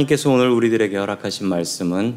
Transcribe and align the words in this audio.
하나님께서 0.00 0.30
오늘 0.30 0.50
우리들에게 0.50 0.96
허락하신 0.96 1.46
말씀은 1.48 2.16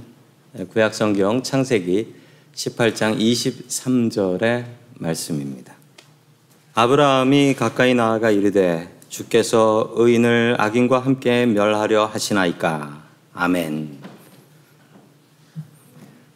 구약성경 0.70 1.44
창세기 1.44 2.14
18장 2.54 3.20
23절의 3.20 4.66
말씀입니다. 5.00 5.74
아브라함이 6.76 7.56
가까이 7.56 7.94
나아가 7.94 8.32
이르되 8.32 8.90
주께서 9.10 9.92
의인을 9.96 10.56
악인과 10.60 11.00
함께 11.00 11.46
멸하려 11.46 12.06
하시나이까. 12.06 13.04
아멘. 13.34 14.00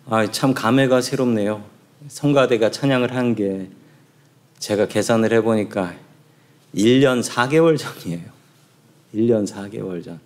아, 0.09 0.30
참 0.31 0.53
감회가 0.53 1.02
새롭네요. 1.02 1.63
성가대가 2.07 2.72
찬양을 2.72 3.16
한 3.16 3.36
게 3.36 3.69
제가 4.60 4.88
계산을 4.88 5.31
해보니까 5.33 5.94
1년 6.75 7.24
4개월 7.24 7.77
전이에요. 7.77 8.25
1년 9.13 9.48
4개월 9.48 10.04
전. 10.04 10.19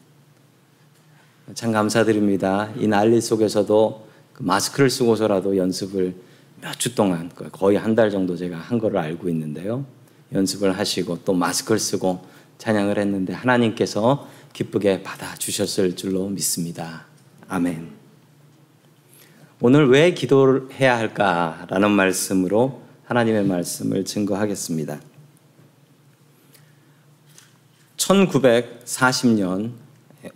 참 1.54 1.72
감사드립니다. 1.72 2.72
이 2.78 2.88
난리 2.88 3.20
속에서도 3.20 4.08
그 4.34 4.44
마스크를 4.44 4.90
쓰고서라도 4.90 5.58
연습을 5.58 6.16
몇 6.62 6.78
주 6.78 6.94
동안 6.96 7.30
거의 7.52 7.78
한 7.78 7.96
달 7.96 8.12
정도 8.12 8.36
제가 8.38 8.58
한 8.58 8.78
거를 8.78 9.00
알고 9.00 9.28
있는데요. 9.30 9.86
연습을 10.34 10.78
하시고 10.78 11.20
또 11.26 11.34
마스크를 11.34 11.80
쓰고 11.80 12.24
찬양을 12.60 12.98
했는데 13.00 13.34
하나님께서 13.34 14.28
기쁘게 14.54 15.02
받아 15.04 15.36
주셨을 15.36 15.96
줄로 15.96 16.28
믿습니다. 16.30 17.06
아멘. 17.48 17.90
오늘 19.60 19.90
왜 19.90 20.14
기도를 20.14 20.70
해야 20.80 20.98
할까라는 20.98 21.92
말씀으로 21.92 22.82
하나님의 23.06 23.46
말씀을 23.46 24.06
증거하겠습니다. 24.06 25.00
1940년 27.98 29.72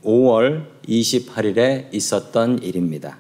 5월 0.04 0.66
28일에 0.88 1.94
있었던 1.94 2.62
일입니다. 2.62 3.20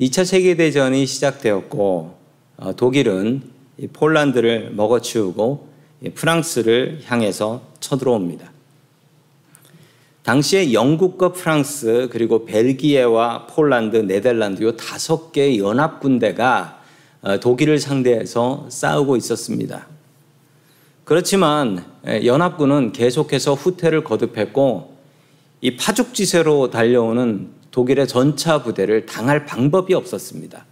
2차 0.00 0.24
세계대전이 0.24 1.06
시작되었고 1.06 2.18
어, 2.58 2.76
독일은 2.76 3.42
폴란드를 3.92 4.72
먹어치우고 4.74 5.68
프랑스를 6.14 7.00
향해서 7.04 7.62
쳐들어옵니다. 7.80 8.52
당시에 10.22 10.72
영국과 10.72 11.32
프랑스 11.32 12.08
그리고 12.12 12.44
벨기에와 12.44 13.46
폴란드, 13.46 13.96
네덜란드 13.96 14.62
요 14.62 14.76
다섯 14.76 15.32
개의 15.32 15.58
연합 15.58 16.00
군대가 16.00 16.82
어, 17.22 17.40
독일을 17.40 17.80
상대해서 17.80 18.66
싸우고 18.68 19.16
있었습니다. 19.16 19.88
그렇지만 21.04 21.84
연합군은 22.04 22.92
계속해서 22.92 23.54
후퇴를 23.54 24.04
거듭했고 24.04 24.97
이 25.60 25.76
파죽지세로 25.76 26.70
달려오는 26.70 27.48
독일의 27.70 28.06
전차 28.08 28.62
부대를 28.62 29.06
당할 29.06 29.44
방법이 29.44 29.94
없었습니다. 29.94 30.64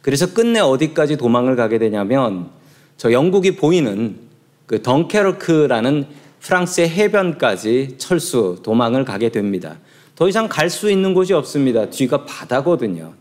그래서 0.00 0.32
끝내 0.32 0.60
어디까지 0.60 1.16
도망을 1.16 1.56
가게 1.56 1.78
되냐면 1.78 2.48
저 2.96 3.12
영국이 3.12 3.56
보이는 3.56 4.18
그 4.66 4.82
덩케르크라는 4.82 6.06
프랑스의 6.40 6.88
해변까지 6.88 7.96
철수 7.98 8.60
도망을 8.62 9.04
가게 9.04 9.28
됩니다. 9.30 9.78
더 10.14 10.28
이상 10.28 10.48
갈 10.48 10.70
수 10.70 10.90
있는 10.90 11.14
곳이 11.14 11.32
없습니다. 11.32 11.90
뒤가 11.90 12.24
바다거든요. 12.24 13.14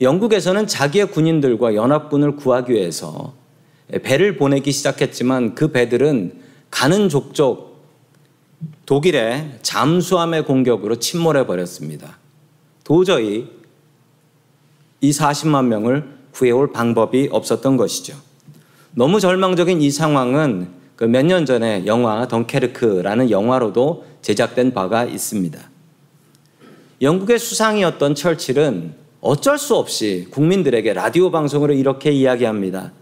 영국에서는 0.00 0.66
자기의 0.66 1.10
군인들과 1.10 1.74
연합군을 1.74 2.36
구하기 2.36 2.72
위해서 2.72 3.34
배를 4.02 4.36
보내기 4.36 4.72
시작했지만 4.72 5.54
그 5.54 5.70
배들은 5.70 6.32
가는 6.70 7.08
족족 7.08 7.71
독일의 8.92 9.60
잠수함의 9.62 10.44
공격으로 10.44 10.96
침몰해 10.96 11.46
버렸습니다. 11.46 12.18
도저히 12.84 13.48
이 15.00 15.10
40만 15.10 15.64
명을 15.64 16.06
구해올 16.32 16.72
방법이 16.72 17.30
없었던 17.32 17.78
것이죠. 17.78 18.14
너무 18.94 19.18
절망적인 19.18 19.80
이 19.80 19.90
상황은 19.90 20.68
그 20.96 21.06
몇 21.06 21.24
년 21.24 21.46
전에 21.46 21.86
영화 21.86 22.28
덩케르크라는 22.28 23.30
영화로도 23.30 24.04
제작된 24.20 24.74
바가 24.74 25.06
있습니다. 25.06 25.58
영국의 27.00 27.38
수상이었던 27.38 28.14
철칠은 28.14 28.94
어쩔 29.22 29.56
수 29.56 29.74
없이 29.76 30.28
국민들에게 30.30 30.92
라디오 30.92 31.30
방송으로 31.30 31.72
이렇게 31.72 32.12
이야기합니다. 32.12 32.92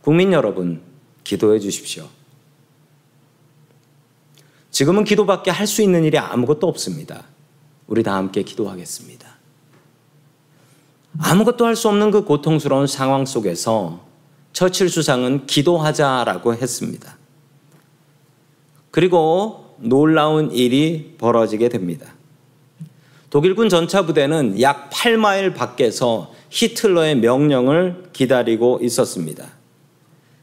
국민 0.00 0.32
여러분, 0.32 0.80
기도해 1.22 1.60
주십시오. 1.60 2.08
지금은 4.76 5.04
기도밖에 5.04 5.50
할 5.50 5.66
수 5.66 5.80
있는 5.80 6.04
일이 6.04 6.18
아무것도 6.18 6.68
없습니다. 6.68 7.22
우리 7.86 8.02
다 8.02 8.14
함께 8.16 8.42
기도하겠습니다. 8.42 9.26
아무것도 11.18 11.64
할 11.64 11.76
수 11.76 11.88
없는 11.88 12.10
그 12.10 12.24
고통스러운 12.24 12.86
상황 12.86 13.24
속에서 13.24 14.04
처칠 14.52 14.90
수상은 14.90 15.46
기도하자라고 15.46 16.56
했습니다. 16.56 17.16
그리고 18.90 19.76
놀라운 19.78 20.52
일이 20.52 21.14
벌어지게 21.16 21.70
됩니다. 21.70 22.12
독일군 23.30 23.70
전차 23.70 24.04
부대는 24.04 24.60
약 24.60 24.90
8마일 24.90 25.54
밖에서 25.54 26.34
히틀러의 26.50 27.16
명령을 27.16 28.10
기다리고 28.12 28.80
있었습니다. 28.82 29.55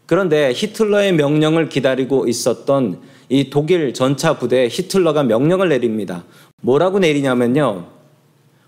그런데 0.06 0.52
히틀러의 0.54 1.14
명령을 1.14 1.70
기다리고 1.70 2.28
있었던 2.28 3.02
이 3.30 3.50
독일 3.50 3.94
전차 3.94 4.38
부대에 4.38 4.68
히틀러가 4.68 5.24
명령을 5.24 5.70
내립니다. 5.70 6.26
뭐라고 6.62 7.00
내리냐면요. 7.00 7.88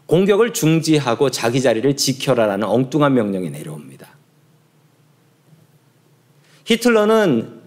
공격을 0.06 0.54
중지하고 0.54 1.32
자기 1.32 1.62
자리를 1.62 1.96
지켜라라는 1.98 2.68
엉뚱한 2.68 3.14
명령이 3.14 3.50
내려옵니다. 3.50 4.08
히틀러는 6.66 7.62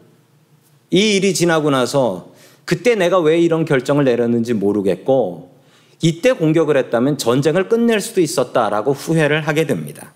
이 0.91 1.17
일이 1.17 1.35
지나고 1.35 1.71
나서 1.71 2.32
그때 2.64 2.94
내가 2.94 3.19
왜 3.19 3.41
이런 3.41 3.64
결정을 3.64 4.05
내렸는지 4.05 4.55
모르겠고 4.55 5.56
이때 6.00 6.32
공격을 6.32 6.76
했다면 6.76 7.19
전쟁을 7.19 7.69
끝낼 7.69 8.00
수도 8.00 8.21
있었다라고 8.21 8.93
후회를 8.93 9.47
하게 9.47 9.67
됩니다. 9.67 10.12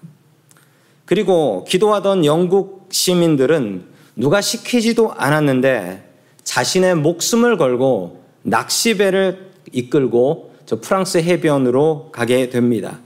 그리고 1.05 1.65
기도하던 1.65 2.25
영국 2.25 2.82
시민들은 2.93 3.85
누가 4.15 4.41
시키지도 4.41 5.13
않았는데 5.15 6.09
자신의 6.45 6.97
목숨을 6.97 7.57
걸고 7.57 8.23
낚시배를 8.43 9.51
이끌고 9.73 10.55
저 10.67 10.81
프랑스 10.81 11.19
해변으로 11.19 12.11
가게 12.13 12.49
됩니다. 12.51 13.01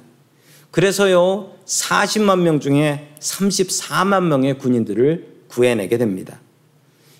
그래서요, 0.70 1.52
40만 1.64 2.40
명 2.40 2.60
중에 2.60 3.08
34만 3.20 4.24
명의 4.24 4.58
군인들을 4.58 5.36
구해내게 5.48 5.96
됩니다. 5.96 6.38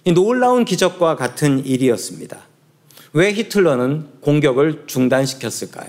이 0.05 0.13
놀라운 0.13 0.65
기적과 0.65 1.17
같은 1.17 1.65
일이었습니다. 1.65 2.39
왜 3.13 3.33
히틀러는 3.33 4.09
공격을 4.21 4.85
중단시켰을까요? 4.87 5.89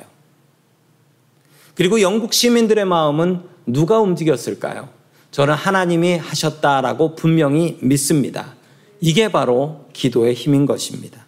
그리고 1.75 2.01
영국 2.01 2.33
시민들의 2.33 2.85
마음은 2.85 3.41
누가 3.65 3.99
움직였을까요? 3.99 4.96
저는 5.31 5.53
하나님이 5.53 6.17
하셨다라고 6.17 7.15
분명히 7.15 7.77
믿습니다. 7.81 8.55
이게 8.99 9.31
바로 9.31 9.85
기도의 9.93 10.33
힘인 10.33 10.65
것입니다. 10.65 11.25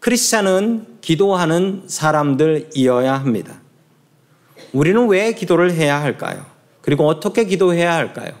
크리스찬은 0.00 0.98
기도하는 1.00 1.84
사람들이어야 1.86 3.14
합니다. 3.14 3.60
우리는 4.72 5.06
왜 5.08 5.32
기도를 5.32 5.72
해야 5.72 6.02
할까요? 6.02 6.44
그리고 6.82 7.06
어떻게 7.06 7.44
기도해야 7.44 7.94
할까요? 7.94 8.32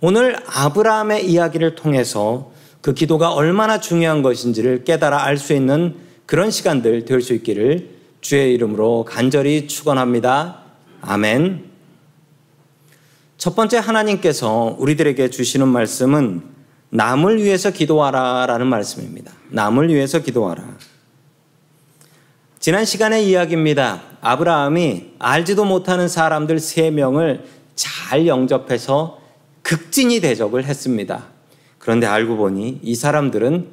오늘 0.00 0.36
아브라함의 0.46 1.30
이야기를 1.30 1.76
통해서 1.76 2.50
그 2.80 2.92
기도가 2.94 3.32
얼마나 3.32 3.78
중요한 3.78 4.22
것인지를 4.22 4.82
깨달아 4.82 5.22
알 5.22 5.38
수 5.38 5.52
있는 5.52 5.94
그런 6.26 6.50
시간들 6.50 7.04
될 7.04 7.20
수 7.22 7.34
있기를 7.34 7.90
주의 8.20 8.52
이름으로 8.54 9.04
간절히 9.04 9.68
축원합니다. 9.68 10.62
아멘. 11.02 11.71
첫 13.42 13.56
번째 13.56 13.78
하나님께서 13.78 14.76
우리들에게 14.78 15.28
주시는 15.30 15.66
말씀은 15.66 16.42
남을 16.90 17.42
위해서 17.42 17.72
기도하라 17.72 18.46
라는 18.46 18.68
말씀입니다. 18.68 19.32
남을 19.48 19.92
위해서 19.92 20.20
기도하라. 20.20 20.62
지난 22.60 22.84
시간의 22.84 23.28
이야기입니다. 23.28 24.00
아브라함이 24.20 25.14
알지도 25.18 25.64
못하는 25.64 26.06
사람들 26.06 26.60
세 26.60 26.92
명을 26.92 27.44
잘 27.74 28.28
영접해서 28.28 29.18
극진히 29.62 30.20
대접을 30.20 30.64
했습니다. 30.64 31.24
그런데 31.78 32.06
알고 32.06 32.36
보니 32.36 32.78
이 32.80 32.94
사람들은 32.94 33.66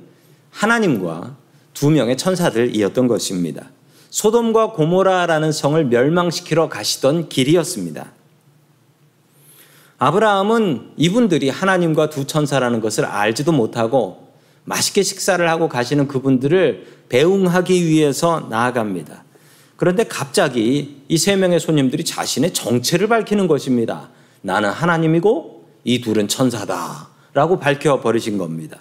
하나님과 0.50 1.36
두 1.76 1.92
명의 1.92 2.18
천사들이었던 2.18 3.08
것입니다. 3.08 3.70
소돔과 4.10 4.72
고모라라는 4.72 5.52
성을 5.52 5.86
멸망시키러 5.86 6.70
가시던 6.70 7.30
길이었습니다. 7.30 8.18
아브라함은 10.00 10.92
이분들이 10.98 11.50
하나님과 11.50 12.10
두 12.10 12.26
천사라는 12.26 12.80
것을 12.80 13.06
알지도 13.06 13.52
못하고 13.52 14.30
맛있게 14.64 15.04
식사를 15.04 15.48
하고 15.50 15.68
가시는 15.68 16.08
그분들을 16.08 16.88
배웅하기 17.10 17.86
위해서 17.86 18.48
나아갑니다. 18.50 19.24
그런데 19.76 20.04
갑자기 20.06 21.04
이 21.08 21.18
세 21.18 21.36
명의 21.36 21.60
손님들이 21.60 22.04
자신의 22.04 22.54
정체를 22.54 23.08
밝히는 23.08 23.48
것입니다. 23.48 24.10
나는 24.42 24.70
하나님이고 24.70 25.66
이 25.84 26.02
둘은 26.02 26.28
천사다. 26.28 27.10
라고 27.34 27.60
밝혀버리신 27.60 28.38
겁니다. 28.38 28.80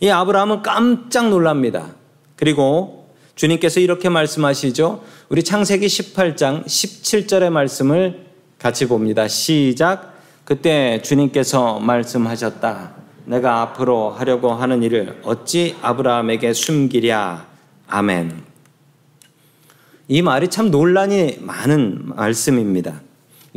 이 0.00 0.08
아브라함은 0.08 0.62
깜짝 0.62 1.28
놀랍니다. 1.28 1.94
그리고 2.36 3.08
주님께서 3.34 3.80
이렇게 3.80 4.08
말씀하시죠. 4.08 5.02
우리 5.28 5.42
창세기 5.42 5.86
18장 5.86 6.64
17절의 6.64 7.50
말씀을 7.50 8.26
같이 8.58 8.86
봅니다. 8.86 9.28
시작. 9.28 10.11
그때 10.44 11.00
주님께서 11.02 11.78
말씀하셨다. 11.78 12.94
내가 13.26 13.60
앞으로 13.62 14.10
하려고 14.10 14.52
하는 14.52 14.82
일을 14.82 15.20
어찌 15.22 15.76
아브라함에게 15.82 16.52
숨기랴. 16.52 17.46
아멘. 17.86 18.42
이 20.08 20.20
말이 20.20 20.48
참 20.48 20.70
논란이 20.70 21.38
많은 21.40 22.16
말씀입니다. 22.16 23.00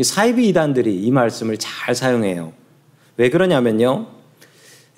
사이비 0.01 0.48
이단들이 0.50 1.01
이 1.01 1.12
말씀을 1.12 1.58
잘 1.58 1.96
사용해요. 1.96 2.54
왜 3.18 3.30
그러냐면요. 3.30 4.08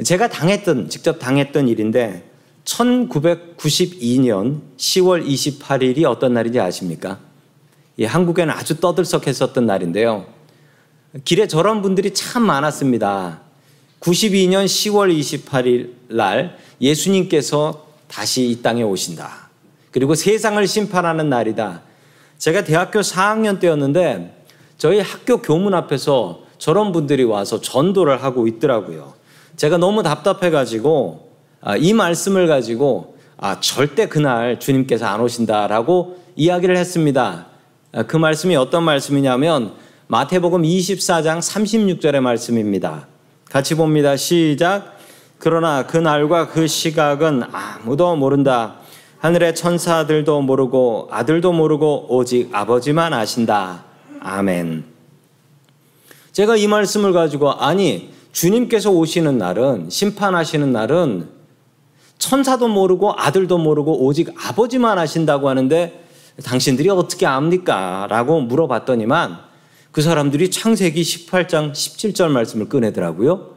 제가 0.04 0.28
당했던, 0.28 0.90
직접 0.90 1.20
당했던 1.20 1.70
일인데 1.70 2.30
1992년 2.66 4.60
10월 4.78 5.26
28일이 5.26 6.04
어떤 6.04 6.34
날인지 6.34 6.60
아십니까? 6.60 7.20
예, 8.00 8.06
한국에는 8.06 8.54
아주 8.54 8.80
떠들썩했었던 8.80 9.66
날인데요. 9.66 10.37
길에 11.24 11.48
저런 11.48 11.82
분들이 11.82 12.14
참 12.14 12.44
많았습니다. 12.44 13.42
92년 14.00 14.66
10월 14.66 15.18
28일 15.18 15.94
날 16.10 16.58
예수님께서 16.82 17.88
다시 18.08 18.50
이 18.50 18.62
땅에 18.62 18.84
오신다. 18.84 19.50
그리고 19.92 20.16
세상을 20.16 20.66
심판하는 20.68 21.30
날이다. 21.30 21.82
제가 22.38 22.64
대학교 22.64 23.00
4학년 23.00 23.60
때였는데 23.60 24.44
저희 24.78 25.00
학교 25.00 25.42
교문 25.42 25.74
앞에서 25.74 26.42
저런 26.60 26.92
분들이 26.92 27.24
와서 27.24 27.62
전도를 27.62 28.22
하고 28.24 28.48
있더라고요. 28.48 29.14
제가 29.56 29.78
너무 29.78 30.04
답답해가지고 30.04 31.32
아, 31.62 31.76
이 31.78 31.94
말씀을 31.94 32.48
가지고 32.48 33.18
아, 33.38 33.60
절대 33.60 34.08
그날 34.08 34.60
주님께서 34.60 35.06
안 35.08 35.22
오신다라고 35.22 36.18
이야기를 36.36 36.78
했습니다. 36.78 37.48
아, 37.94 38.04
그 38.04 38.18
말씀이 38.18 38.56
어떤 38.56 38.84
말씀이냐면 38.84 39.74
마태복음 40.10 40.62
24장 40.62 41.40
36절의 41.40 42.22
말씀입니다. 42.22 43.08
같이 43.44 43.76
봅니다. 43.76 44.16
시작. 44.16 44.96
그러나 45.38 45.86
그 45.86 45.98
날과 45.98 46.48
그 46.48 46.66
시각은 46.66 47.44
아무도 47.52 48.16
모른다. 48.16 48.76
하늘의 49.20 49.54
천사들도 49.54 50.44
모르고 50.44 51.10
아들도 51.12 51.52
모르고 51.52 52.06
오직 52.08 52.48
아버지만 52.54 53.12
아신다. 53.14 53.84
아멘. 54.22 54.86
제가 56.32 56.56
이 56.56 56.68
말씀을 56.68 57.12
가지고 57.12 57.52
아니 57.52 58.14
주님께서 58.32 58.92
오시는 58.92 59.38
날은 59.38 59.90
심판하시는 59.90 60.72
날은 60.72 61.28
천사도 62.18 62.70
모르고 62.70 63.12
아들도 63.18 63.58
모르고 63.58 64.06
오직 64.06 64.34
아버지만 64.42 65.00
아신다고 65.00 65.50
하는데 65.50 66.06
당신들이 66.46 66.88
어떻게 66.88 67.26
압니까? 67.26 68.08
라고 68.10 68.40
물어봤더니만 68.40 69.47
그 69.92 70.02
사람들이 70.02 70.52
창세기 70.52 71.02
18장 71.02 71.72
17절 71.72 72.30
말씀을 72.30 72.70
꺼내더라고요. 72.70 73.56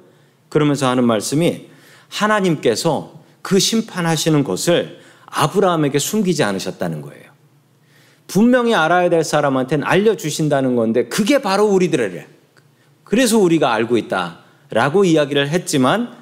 그러면서 0.49 0.89
하는 0.89 1.05
말씀이 1.05 1.69
하나님께서 2.09 3.21
그 3.43 3.59
심판하시는 3.59 4.45
것을 4.45 5.01
아브라함에게 5.27 5.99
숨기지 5.99 6.43
않으셨다는 6.43 7.03
거예요. 7.03 7.31
분명히 8.27 8.75
알아야 8.75 9.11
될 9.11 9.25
사람한테는 9.25 9.87
알려주신다는 9.87 10.77
건데 10.77 11.09
그게 11.09 11.43
바로 11.43 11.67
우리들의 11.67 12.27
그래서 13.05 13.39
우리가 13.39 13.73
알고 13.73 13.97
있다라고 13.97 15.05
이야기를 15.05 15.49
했지만 15.49 16.17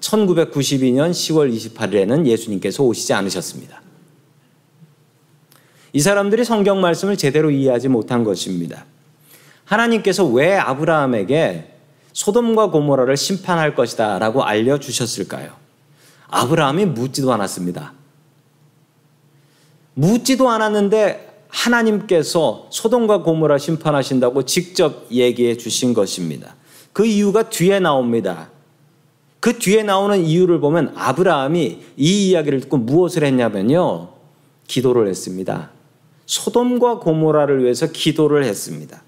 1992년 0.00 1.10
10월 1.10 1.54
28일에는 1.54 2.26
예수님께서 2.26 2.82
오시지 2.82 3.12
않으셨습니다. 3.12 3.82
이 5.92 6.00
사람들이 6.00 6.44
성경 6.44 6.80
말씀을 6.80 7.16
제대로 7.16 7.50
이해하지 7.50 7.88
못한 7.88 8.24
것입니다. 8.24 8.86
하나님께서 9.68 10.24
왜 10.24 10.56
아브라함에게 10.56 11.72
소돔과 12.14 12.70
고모라를 12.70 13.16
심판할 13.16 13.74
것이다 13.74 14.18
라고 14.18 14.42
알려주셨을까요? 14.42 15.52
아브라함이 16.28 16.86
묻지도 16.86 17.32
않았습니다. 17.32 17.92
묻지도 19.94 20.48
않았는데 20.48 21.44
하나님께서 21.48 22.66
소돔과 22.70 23.22
고모라 23.22 23.58
심판하신다고 23.58 24.44
직접 24.44 25.06
얘기해 25.10 25.56
주신 25.56 25.92
것입니다. 25.92 26.54
그 26.92 27.04
이유가 27.04 27.48
뒤에 27.48 27.78
나옵니다. 27.78 28.50
그 29.40 29.58
뒤에 29.58 29.82
나오는 29.82 30.24
이유를 30.24 30.60
보면 30.60 30.94
아브라함이 30.96 31.78
이 31.96 32.28
이야기를 32.28 32.60
듣고 32.62 32.78
무엇을 32.78 33.22
했냐면요. 33.24 34.08
기도를 34.66 35.08
했습니다. 35.08 35.70
소돔과 36.26 37.00
고모라를 37.00 37.62
위해서 37.62 37.86
기도를 37.86 38.44
했습니다. 38.44 39.02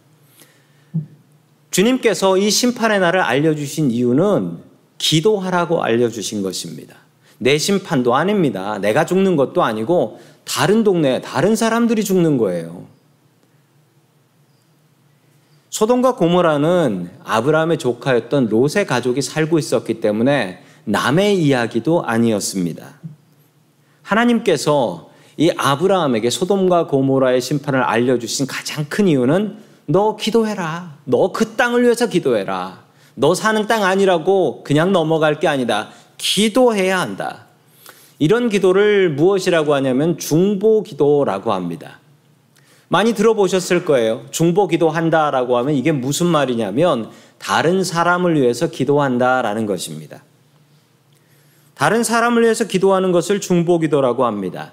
주님께서 1.80 2.36
이 2.36 2.50
심판의 2.50 3.00
날을 3.00 3.20
알려주신 3.20 3.90
이유는 3.90 4.58
기도하라고 4.98 5.82
알려주신 5.82 6.42
것입니다. 6.42 6.96
내 7.38 7.56
심판도 7.56 8.14
아닙니다. 8.14 8.76
내가 8.78 9.06
죽는 9.06 9.34
것도 9.36 9.62
아니고 9.62 10.20
다른 10.44 10.84
동네, 10.84 11.22
다른 11.22 11.56
사람들이 11.56 12.04
죽는 12.04 12.36
거예요. 12.36 12.84
소돔과 15.70 16.16
고모라는 16.16 17.12
아브라함의 17.24 17.78
조카였던 17.78 18.48
롯의 18.48 18.86
가족이 18.86 19.22
살고 19.22 19.58
있었기 19.58 20.00
때문에 20.00 20.62
남의 20.84 21.42
이야기도 21.42 22.04
아니었습니다. 22.04 23.00
하나님께서 24.02 25.08
이 25.38 25.50
아브라함에게 25.56 26.28
소돔과 26.28 26.88
고모라의 26.88 27.40
심판을 27.40 27.82
알려주신 27.82 28.46
가장 28.46 28.84
큰 28.90 29.08
이유는 29.08 29.69
너 29.86 30.16
기도해라. 30.16 30.98
너 31.04 31.32
그 31.32 31.56
땅을 31.56 31.82
위해서 31.82 32.06
기도해라. 32.06 32.80
너 33.14 33.34
사는 33.34 33.66
땅 33.66 33.84
아니라고 33.84 34.62
그냥 34.64 34.92
넘어갈 34.92 35.40
게 35.40 35.48
아니다. 35.48 35.88
기도해야 36.16 37.00
한다. 37.00 37.46
이런 38.18 38.48
기도를 38.48 39.10
무엇이라고 39.10 39.74
하냐면 39.74 40.18
중보 40.18 40.82
기도라고 40.82 41.52
합니다. 41.52 41.98
많이 42.88 43.14
들어보셨을 43.14 43.84
거예요. 43.84 44.26
중보 44.30 44.68
기도한다라고 44.68 45.56
하면 45.58 45.74
이게 45.74 45.92
무슨 45.92 46.26
말이냐면 46.26 47.10
다른 47.38 47.84
사람을 47.84 48.40
위해서 48.40 48.68
기도한다라는 48.68 49.66
것입니다. 49.66 50.22
다른 51.74 52.04
사람을 52.04 52.42
위해서 52.42 52.66
기도하는 52.66 53.12
것을 53.12 53.40
중보 53.40 53.78
기도라고 53.78 54.26
합니다. 54.26 54.72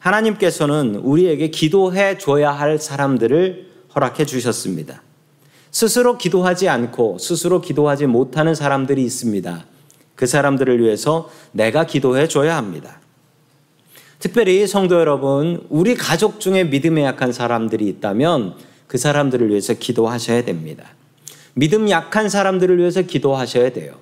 하나님께서는 0.00 0.96
우리에게 0.96 1.48
기도해 1.48 2.18
줘야 2.18 2.50
할 2.50 2.78
사람들을 2.78 3.71
허락해 3.94 4.26
주셨습니다. 4.26 5.02
스스로 5.70 6.18
기도하지 6.18 6.68
않고 6.68 7.18
스스로 7.18 7.60
기도하지 7.60 8.06
못하는 8.06 8.54
사람들이 8.54 9.02
있습니다. 9.04 9.64
그 10.14 10.26
사람들을 10.26 10.80
위해서 10.80 11.30
내가 11.52 11.86
기도해 11.86 12.28
줘야 12.28 12.56
합니다. 12.56 13.00
특별히 14.18 14.66
성도 14.66 15.00
여러분, 15.00 15.66
우리 15.68 15.94
가족 15.94 16.38
중에 16.38 16.64
믿음에 16.64 17.02
약한 17.02 17.32
사람들이 17.32 17.88
있다면 17.88 18.54
그 18.86 18.98
사람들을 18.98 19.48
위해서 19.48 19.74
기도하셔야 19.74 20.44
됩니다. 20.44 20.84
믿음 21.54 21.90
약한 21.90 22.28
사람들을 22.28 22.78
위해서 22.78 23.02
기도하셔야 23.02 23.72
돼요. 23.72 23.94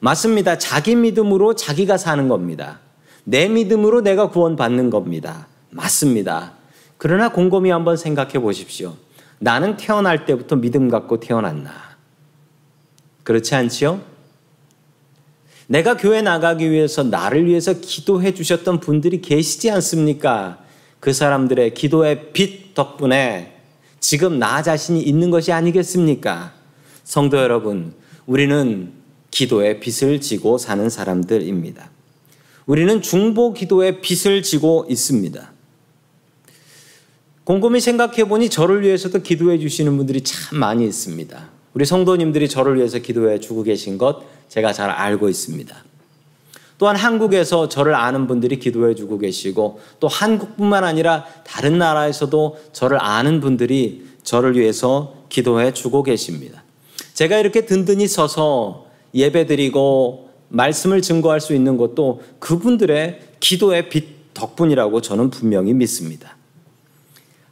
맞습니다. 0.00 0.58
자기 0.58 0.94
믿음으로 0.94 1.54
자기가 1.54 1.98
사는 1.98 2.28
겁니다. 2.28 2.80
내 3.24 3.48
믿음으로 3.48 4.00
내가 4.00 4.30
구원받는 4.30 4.90
겁니다. 4.90 5.48
맞습니다. 5.70 6.57
그러나 6.98 7.30
곰곰이 7.30 7.70
한번 7.70 7.96
생각해 7.96 8.40
보십시오. 8.40 8.96
나는 9.38 9.76
태어날 9.76 10.26
때부터 10.26 10.56
믿음 10.56 10.88
갖고 10.88 11.20
태어났나? 11.20 11.72
그렇지 13.22 13.54
않지요? 13.54 14.00
내가 15.68 15.96
교회 15.96 16.22
나가기 16.22 16.70
위해서 16.70 17.02
나를 17.04 17.46
위해서 17.46 17.74
기도해 17.74 18.34
주셨던 18.34 18.80
분들이 18.80 19.20
계시지 19.20 19.70
않습니까? 19.70 20.58
그 20.98 21.12
사람들의 21.12 21.74
기도의 21.74 22.32
빛 22.32 22.74
덕분에 22.74 23.54
지금 24.00 24.38
나 24.38 24.62
자신이 24.62 25.00
있는 25.00 25.30
것이 25.30 25.52
아니겠습니까? 25.52 26.52
성도 27.04 27.36
여러분, 27.38 27.94
우리는 28.26 28.92
기도의 29.30 29.80
빛을 29.80 30.20
지고 30.20 30.58
사는 30.58 30.88
사람들입니다. 30.88 31.90
우리는 32.66 33.00
중보 33.02 33.52
기도의 33.52 34.00
빛을 34.00 34.42
지고 34.42 34.86
있습니다. 34.88 35.57
곰곰이 37.48 37.80
생각해 37.80 38.28
보니 38.28 38.50
저를 38.50 38.82
위해서도 38.82 39.22
기도해 39.22 39.58
주시는 39.58 39.96
분들이 39.96 40.20
참 40.20 40.58
많이 40.58 40.84
있습니다. 40.84 41.48
우리 41.72 41.86
성도님들이 41.86 42.46
저를 42.46 42.76
위해서 42.76 42.98
기도해 42.98 43.40
주고 43.40 43.62
계신 43.62 43.96
것 43.96 44.20
제가 44.50 44.74
잘 44.74 44.90
알고 44.90 45.30
있습니다. 45.30 45.74
또한 46.76 46.94
한국에서 46.94 47.70
저를 47.70 47.94
아는 47.94 48.26
분들이 48.26 48.58
기도해 48.58 48.94
주고 48.94 49.16
계시고 49.16 49.80
또 49.98 50.08
한국뿐만 50.08 50.84
아니라 50.84 51.24
다른 51.46 51.78
나라에서도 51.78 52.58
저를 52.74 52.98
아는 53.00 53.40
분들이 53.40 54.04
저를 54.22 54.58
위해서 54.58 55.14
기도해 55.30 55.72
주고 55.72 56.02
계십니다. 56.02 56.62
제가 57.14 57.38
이렇게 57.38 57.64
든든히 57.64 58.08
서서 58.08 58.88
예배 59.14 59.46
드리고 59.46 60.28
말씀을 60.50 61.00
증거할 61.00 61.40
수 61.40 61.54
있는 61.54 61.78
것도 61.78 62.20
그분들의 62.40 63.20
기도의 63.40 63.88
빛 63.88 64.34
덕분이라고 64.34 65.00
저는 65.00 65.30
분명히 65.30 65.72
믿습니다. 65.72 66.36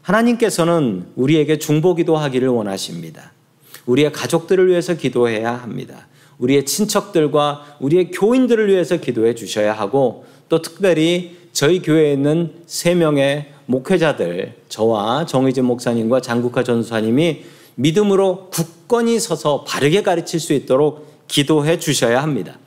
하나님께서는 0.07 1.07
우리에게 1.17 1.59
중보기도 1.59 2.17
하기를 2.17 2.49
원하십니다. 2.49 3.33
우리의 3.87 4.13
가족들을 4.13 4.69
위해서 4.69 4.95
기도해야 4.95 5.53
합니다. 5.53 6.07
우리의 6.39 6.65
친척들과 6.65 7.77
우리의 7.81 8.13
교인들을 8.13 8.69
위해서 8.69 8.99
기도해 8.99 9.35
주셔야 9.35 9.73
하고 9.73 10.25
또 10.49 10.63
특별히 10.63 11.37
저희 11.53 11.83
교회에 11.83 12.13
있는 12.13 12.53
세 12.67 12.95
명의 12.95 13.53
목회자들, 13.67 14.55
저와 14.69 15.27
정의진 15.27 15.65
목사님과 15.65 16.21
장국화 16.21 16.63
전사님이 16.63 17.45
믿음으로 17.75 18.51
굳건히 18.51 19.19
서서 19.19 19.65
바르게 19.65 20.03
가르칠 20.03 20.39
수 20.39 20.53
있도록 20.53 21.05
기도해 21.27 21.81
주셔야 21.81 22.23
합니다. 22.23 22.59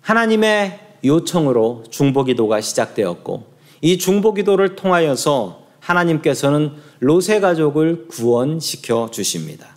하나님의 0.00 0.80
요청으로 1.04 1.84
중보기도가 1.90 2.62
시작되었고 2.62 3.44
이 3.82 3.98
중보기도를 3.98 4.76
통하여서 4.76 5.63
하나님께서는 5.84 6.72
로세 7.00 7.40
가족을 7.40 8.08
구원시켜 8.08 9.10
주십니다. 9.10 9.68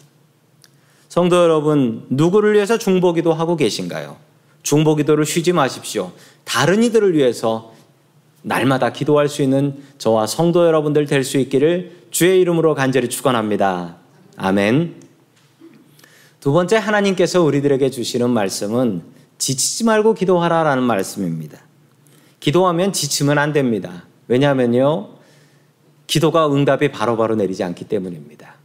성도 1.09 1.35
여러분, 1.37 2.05
누구를 2.09 2.53
위해서 2.53 2.77
중보기도 2.77 3.33
하고 3.33 3.55
계신가요? 3.55 4.17
중보기도를 4.63 5.25
쉬지 5.25 5.53
마십시오. 5.53 6.11
다른 6.43 6.83
이들을 6.83 7.13
위해서 7.15 7.73
날마다 8.41 8.93
기도할 8.93 9.27
수 9.27 9.41
있는 9.41 9.75
저와 9.97 10.27
성도 10.27 10.65
여러분들 10.65 11.05
될 11.05 11.23
수 11.23 11.37
있기를 11.37 11.97
주의 12.11 12.39
이름으로 12.39 12.75
간절히 12.75 13.09
축원합니다. 13.09 13.97
아멘. 14.37 15.01
두 16.39 16.53
번째 16.53 16.77
하나님께서 16.77 17.41
우리들에게 17.41 17.89
주시는 17.89 18.29
말씀은 18.29 19.01
지치지 19.37 19.83
말고 19.83 20.13
기도하라라는 20.13 20.83
말씀입니다. 20.83 21.59
기도하면 22.39 22.93
지치면 22.93 23.37
안 23.37 23.51
됩니다. 23.51 24.05
왜냐하면요. 24.27 25.16
기도가 26.07 26.51
응답이 26.51 26.91
바로바로 26.91 27.17
바로 27.17 27.35
내리지 27.35 27.63
않기 27.63 27.85
때문입니다. 27.85 28.55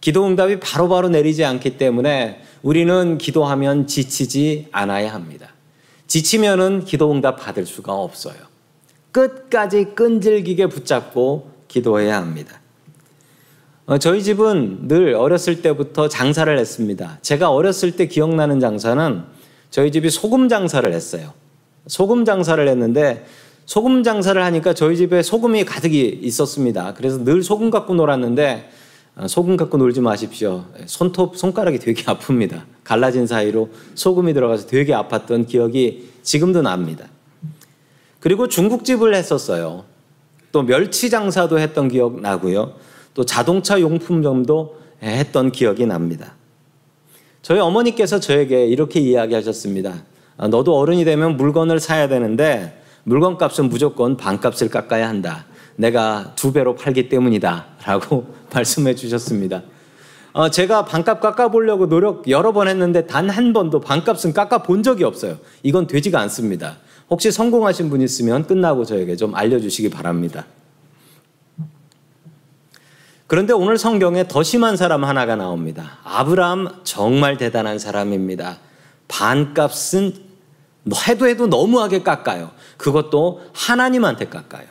기도 0.00 0.26
응답이 0.26 0.60
바로바로 0.60 0.88
바로 0.88 1.08
내리지 1.08 1.44
않기 1.44 1.78
때문에 1.78 2.42
우리는 2.62 3.18
기도하면 3.18 3.86
지치지 3.86 4.68
않아야 4.72 5.14
합니다. 5.14 5.48
지치면은 6.06 6.84
기도 6.84 7.10
응답 7.10 7.36
받을 7.36 7.64
수가 7.66 7.94
없어요. 7.94 8.36
끝까지 9.12 9.94
끈질기게 9.94 10.66
붙잡고 10.66 11.50
기도해야 11.68 12.16
합니다. 12.16 12.60
어, 13.86 13.98
저희 13.98 14.22
집은 14.22 14.88
늘 14.88 15.14
어렸을 15.14 15.60
때부터 15.62 16.08
장사를 16.08 16.56
했습니다. 16.56 17.18
제가 17.22 17.50
어렸을 17.50 17.92
때 17.96 18.06
기억나는 18.06 18.60
장사는 18.60 19.22
저희 19.70 19.90
집이 19.90 20.10
소금 20.10 20.48
장사를 20.48 20.90
했어요. 20.92 21.32
소금 21.86 22.24
장사를 22.24 22.66
했는데 22.68 23.26
소금 23.72 24.02
장사를 24.02 24.44
하니까 24.44 24.74
저희 24.74 24.98
집에 24.98 25.22
소금이 25.22 25.64
가득이 25.64 26.20
있었습니다. 26.24 26.92
그래서 26.92 27.24
늘 27.24 27.42
소금 27.42 27.70
갖고 27.70 27.94
놀았는데 27.94 28.68
어, 29.16 29.26
소금 29.26 29.56
갖고 29.56 29.78
놀지 29.78 30.02
마십시오. 30.02 30.66
손톱, 30.84 31.38
손가락이 31.38 31.78
되게 31.78 32.02
아픕니다. 32.04 32.64
갈라진 32.84 33.26
사이로 33.26 33.70
소금이 33.94 34.34
들어가서 34.34 34.66
되게 34.66 34.92
아팠던 34.92 35.48
기억이 35.48 36.10
지금도 36.22 36.60
납니다. 36.60 37.06
그리고 38.20 38.46
중국집을 38.46 39.14
했었어요. 39.14 39.84
또 40.52 40.64
멸치 40.64 41.08
장사도 41.08 41.58
했던 41.58 41.88
기억 41.88 42.20
나고요. 42.20 42.74
또 43.14 43.24
자동차 43.24 43.80
용품점도 43.80 44.76
했던 45.02 45.50
기억이 45.50 45.86
납니다. 45.86 46.34
저희 47.40 47.58
어머니께서 47.58 48.20
저에게 48.20 48.66
이렇게 48.66 49.00
이야기하셨습니다. 49.00 50.04
아, 50.36 50.48
너도 50.48 50.76
어른이 50.76 51.06
되면 51.06 51.38
물건을 51.38 51.80
사야 51.80 52.08
되는데 52.08 52.81
물건 53.04 53.36
값은 53.36 53.68
무조건 53.68 54.16
반값을 54.16 54.68
깎아야 54.70 55.08
한다. 55.08 55.46
내가 55.76 56.32
두 56.36 56.52
배로 56.52 56.74
팔기 56.74 57.08
때문이다. 57.08 57.66
라고 57.84 58.34
말씀해 58.54 58.94
주셨습니다. 58.94 59.62
어, 60.32 60.48
제가 60.48 60.84
반값 60.84 61.20
깎아보려고 61.20 61.88
노력 61.88 62.28
여러 62.28 62.52
번 62.52 62.68
했는데 62.68 63.06
단 63.06 63.28
한 63.28 63.52
번도 63.52 63.80
반값은 63.80 64.32
깎아본 64.32 64.82
적이 64.82 65.04
없어요. 65.04 65.38
이건 65.62 65.86
되지가 65.86 66.18
않습니다. 66.20 66.76
혹시 67.10 67.30
성공하신 67.30 67.90
분 67.90 68.00
있으면 68.00 68.46
끝나고 68.46 68.84
저에게 68.84 69.16
좀 69.16 69.34
알려주시기 69.34 69.90
바랍니다. 69.90 70.46
그런데 73.26 73.52
오늘 73.52 73.78
성경에 73.78 74.28
더 74.28 74.42
심한 74.42 74.76
사람 74.76 75.04
하나가 75.04 75.36
나옵니다. 75.36 75.98
아브라함 76.04 76.80
정말 76.84 77.36
대단한 77.38 77.78
사람입니다. 77.78 78.58
반값은 79.08 80.31
해도 81.08 81.28
해도 81.28 81.46
너무하게 81.46 82.02
깎아요. 82.02 82.50
그것도 82.76 83.42
하나님한테 83.52 84.26
깎아요. 84.26 84.66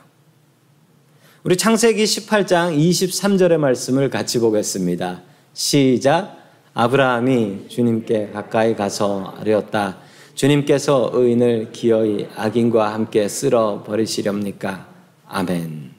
우리 1.44 1.58
창세기 1.58 2.04
18장 2.04 2.78
23절의 2.78 3.58
말씀을 3.58 4.10
같이 4.10 4.40
보겠습니다. 4.40 5.22
시작. 5.54 6.38
아브라함이 6.74 7.68
주님께 7.68 8.32
가까이 8.32 8.76
가서 8.76 9.34
아뢰었다. 9.40 9.98
주님께서 10.36 11.12
의인을 11.14 11.72
기어이 11.72 12.28
악인과 12.36 12.94
함께 12.94 13.28
쓸어 13.28 13.84
버리시렵니까? 13.84 14.88
아멘. 15.28 15.92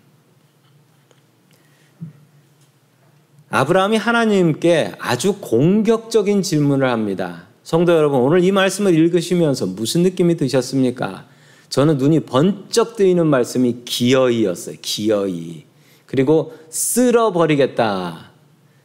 아브라함이 3.51 3.99
하나님께 3.99 4.93
아주 4.99 5.35
공격적인 5.41 6.43
질문을 6.43 6.89
합니다. 6.89 7.49
성도 7.63 7.93
여러분, 7.93 8.21
오늘 8.21 8.43
이 8.43 8.51
말씀을 8.51 8.95
읽으시면서 8.95 9.67
무슨 9.67 10.03
느낌이 10.03 10.37
드셨습니까? 10.37 11.27
저는 11.69 11.97
눈이 11.97 12.21
번쩍 12.21 12.97
뜨이는 12.97 13.27
말씀이 13.27 13.83
기어이였어요. 13.85 14.77
기어이. 14.83 15.65
그리고 16.07 16.53
쓸어버리겠다. 16.69 18.31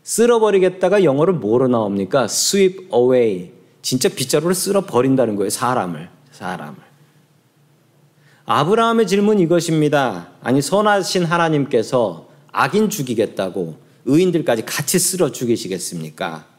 쓸어버리겠다가 0.03 1.03
영어로 1.03 1.33
뭐로 1.33 1.67
나옵니까? 1.67 2.25
sweep 2.25 2.87
away. 2.93 3.51
진짜 3.81 4.09
빗자루를 4.09 4.55
쓸어버린다는 4.55 5.35
거예요. 5.35 5.49
사람을. 5.49 6.09
사람을. 6.31 6.75
아브라함의 8.45 9.07
질문 9.07 9.39
이것입니다. 9.39 10.29
아니, 10.41 10.61
선하신 10.61 11.25
하나님께서 11.25 12.29
악인 12.53 12.89
죽이겠다고 12.89 13.77
의인들까지 14.05 14.65
같이 14.65 14.99
쓸어 14.99 15.31
죽이시겠습니까? 15.31 16.56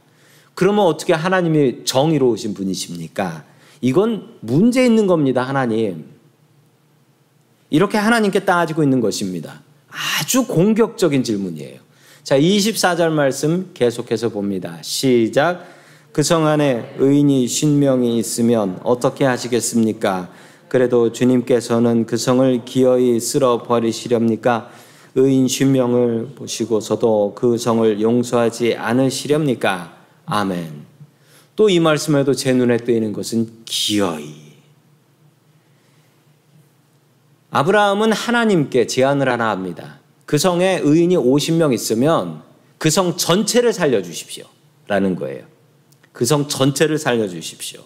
그러면 0.58 0.86
어떻게 0.86 1.12
하나님이 1.12 1.84
정의로우신 1.84 2.52
분이십니까? 2.52 3.44
이건 3.80 4.38
문제 4.40 4.84
있는 4.84 5.06
겁니다, 5.06 5.44
하나님. 5.44 6.06
이렇게 7.70 7.96
하나님께 7.96 8.40
따지고 8.40 8.82
있는 8.82 9.00
것입니다. 9.00 9.62
아주 9.88 10.48
공격적인 10.48 11.22
질문이에요. 11.22 11.78
자, 12.24 12.36
24절 12.36 13.10
말씀 13.10 13.70
계속해서 13.72 14.30
봅니다. 14.30 14.78
시작. 14.82 15.64
그 16.10 16.24
성 16.24 16.48
안에 16.48 16.96
의인이 16.98 17.46
쉰명이 17.46 18.18
있으면 18.18 18.80
어떻게 18.82 19.24
하시겠습니까? 19.24 20.28
그래도 20.66 21.12
주님께서는 21.12 22.04
그 22.04 22.16
성을 22.16 22.64
기어이 22.64 23.20
쓸어 23.20 23.62
버리시렵니까? 23.62 24.70
의인 25.14 25.46
쉰명을 25.46 26.30
보시고서도 26.34 27.34
그 27.36 27.56
성을 27.56 28.00
용서하지 28.00 28.74
않으시렵니까? 28.74 29.97
아멘. 30.30 30.86
또 31.56 31.68
이 31.68 31.80
말씀에도 31.80 32.34
제 32.34 32.52
눈에 32.52 32.76
띄는 32.76 33.12
것은 33.12 33.64
기어이. 33.64 34.34
아브라함은 37.50 38.12
하나님께 38.12 38.86
제안을 38.86 39.28
하나 39.28 39.50
합니다. 39.50 40.00
그 40.26 40.36
성에 40.38 40.80
의인이 40.84 41.16
50명 41.16 41.72
있으면 41.72 42.42
그 42.78 42.90
성 42.90 43.16
전체를 43.16 43.72
살려주십시오. 43.72 44.44
라는 44.86 45.16
거예요. 45.16 45.44
그 46.12 46.24
성 46.24 46.46
전체를 46.48 46.98
살려주십시오. 46.98 47.80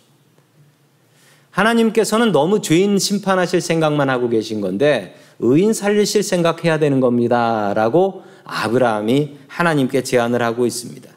하나님께서는 1.51 2.33
너무 2.33 2.61
죄인 2.61 2.99
심판하실 2.99 3.61
생각만 3.61 4.09
하고 4.11 4.29
계신 4.29 4.61
건데 4.61 5.17
의인 5.39 5.73
살리실 5.73 6.23
생각해야 6.23 6.79
되는 6.79 7.01
겁니다. 7.01 7.73
라고 7.75 8.23
아브라함이 8.45 9.37
하나님께 9.49 10.03
제안을 10.03 10.43
하고 10.43 10.67
있습니다. 10.67 11.12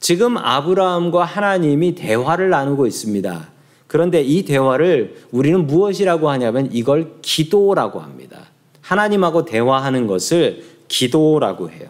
지금 0.00 0.36
아브라함과 0.36 1.24
하나님이 1.24 1.94
대화를 1.94 2.50
나누고 2.50 2.86
있습니다. 2.86 3.48
그런데 3.86 4.22
이 4.22 4.44
대화를 4.44 5.22
우리는 5.30 5.66
무엇이라고 5.66 6.28
하냐면 6.30 6.68
이걸 6.72 7.14
기도라고 7.22 8.00
합니다. 8.00 8.38
하나님하고 8.80 9.44
대화하는 9.44 10.06
것을 10.06 10.64
기도라고 10.88 11.70
해요. 11.70 11.88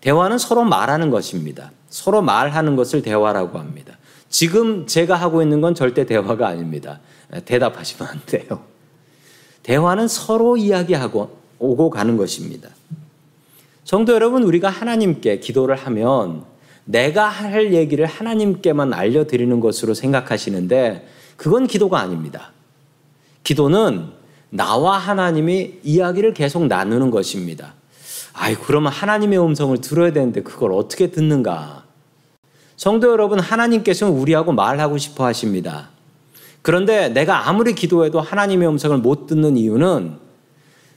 대화는 0.00 0.38
서로 0.38 0.64
말하는 0.64 1.10
것입니다. 1.10 1.72
서로 1.88 2.22
말하는 2.22 2.76
것을 2.76 3.02
대화라고 3.02 3.58
합니다. 3.58 3.96
지금 4.28 4.86
제가 4.86 5.14
하고 5.14 5.42
있는 5.42 5.60
건 5.60 5.74
절대 5.74 6.04
대화가 6.06 6.48
아닙니다. 6.48 7.00
대답하시면 7.44 8.08
안 8.08 8.20
돼요. 8.26 8.62
대화는 9.62 10.08
서로 10.08 10.56
이야기하고 10.56 11.38
오고 11.58 11.90
가는 11.90 12.16
것입니다. 12.16 12.68
성도 13.84 14.12
여러분, 14.12 14.42
우리가 14.42 14.68
하나님께 14.68 15.40
기도를 15.40 15.76
하면 15.76 16.44
내가 16.84 17.28
할 17.28 17.72
얘기를 17.72 18.06
하나님께만 18.06 18.92
알려드리는 18.92 19.58
것으로 19.60 19.94
생각하시는데 19.94 21.08
그건 21.36 21.66
기도가 21.66 22.00
아닙니다. 22.00 22.52
기도는 23.42 24.08
나와 24.50 24.98
하나님이 24.98 25.80
이야기를 25.82 26.34
계속 26.34 26.66
나누는 26.66 27.10
것입니다. 27.10 27.74
아이, 28.32 28.54
그러면 28.54 28.92
하나님의 28.92 29.38
음성을 29.40 29.76
들어야 29.80 30.12
되는데 30.12 30.42
그걸 30.42 30.72
어떻게 30.72 31.10
듣는가? 31.10 31.84
성도 32.76 33.10
여러분, 33.10 33.38
하나님께서는 33.38 34.12
우리하고 34.12 34.52
말하고 34.52 34.98
싶어 34.98 35.24
하십니다. 35.24 35.90
그런데 36.62 37.08
내가 37.08 37.48
아무리 37.48 37.74
기도해도 37.74 38.20
하나님의 38.20 38.68
음성을 38.68 38.96
못 38.98 39.26
듣는 39.26 39.56
이유는 39.56 40.16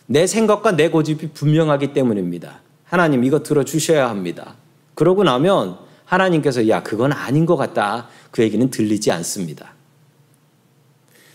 내 0.05 0.25
생각과 0.25 0.75
내 0.75 0.89
고집이 0.89 1.31
분명하기 1.31 1.93
때문입니다. 1.93 2.61
하나님 2.85 3.23
이거 3.23 3.43
들어주셔야 3.43 4.09
합니다. 4.09 4.55
그러고 4.97 5.23
나면 5.23 5.77
하나님께서 6.05 6.67
야, 6.69 6.81
그건 6.81 7.13
아닌 7.13 7.45
것 7.45 7.55
같다. 7.55 8.07
그 8.31 8.41
얘기는 8.41 8.67
들리지 8.71 9.11
않습니다. 9.11 9.73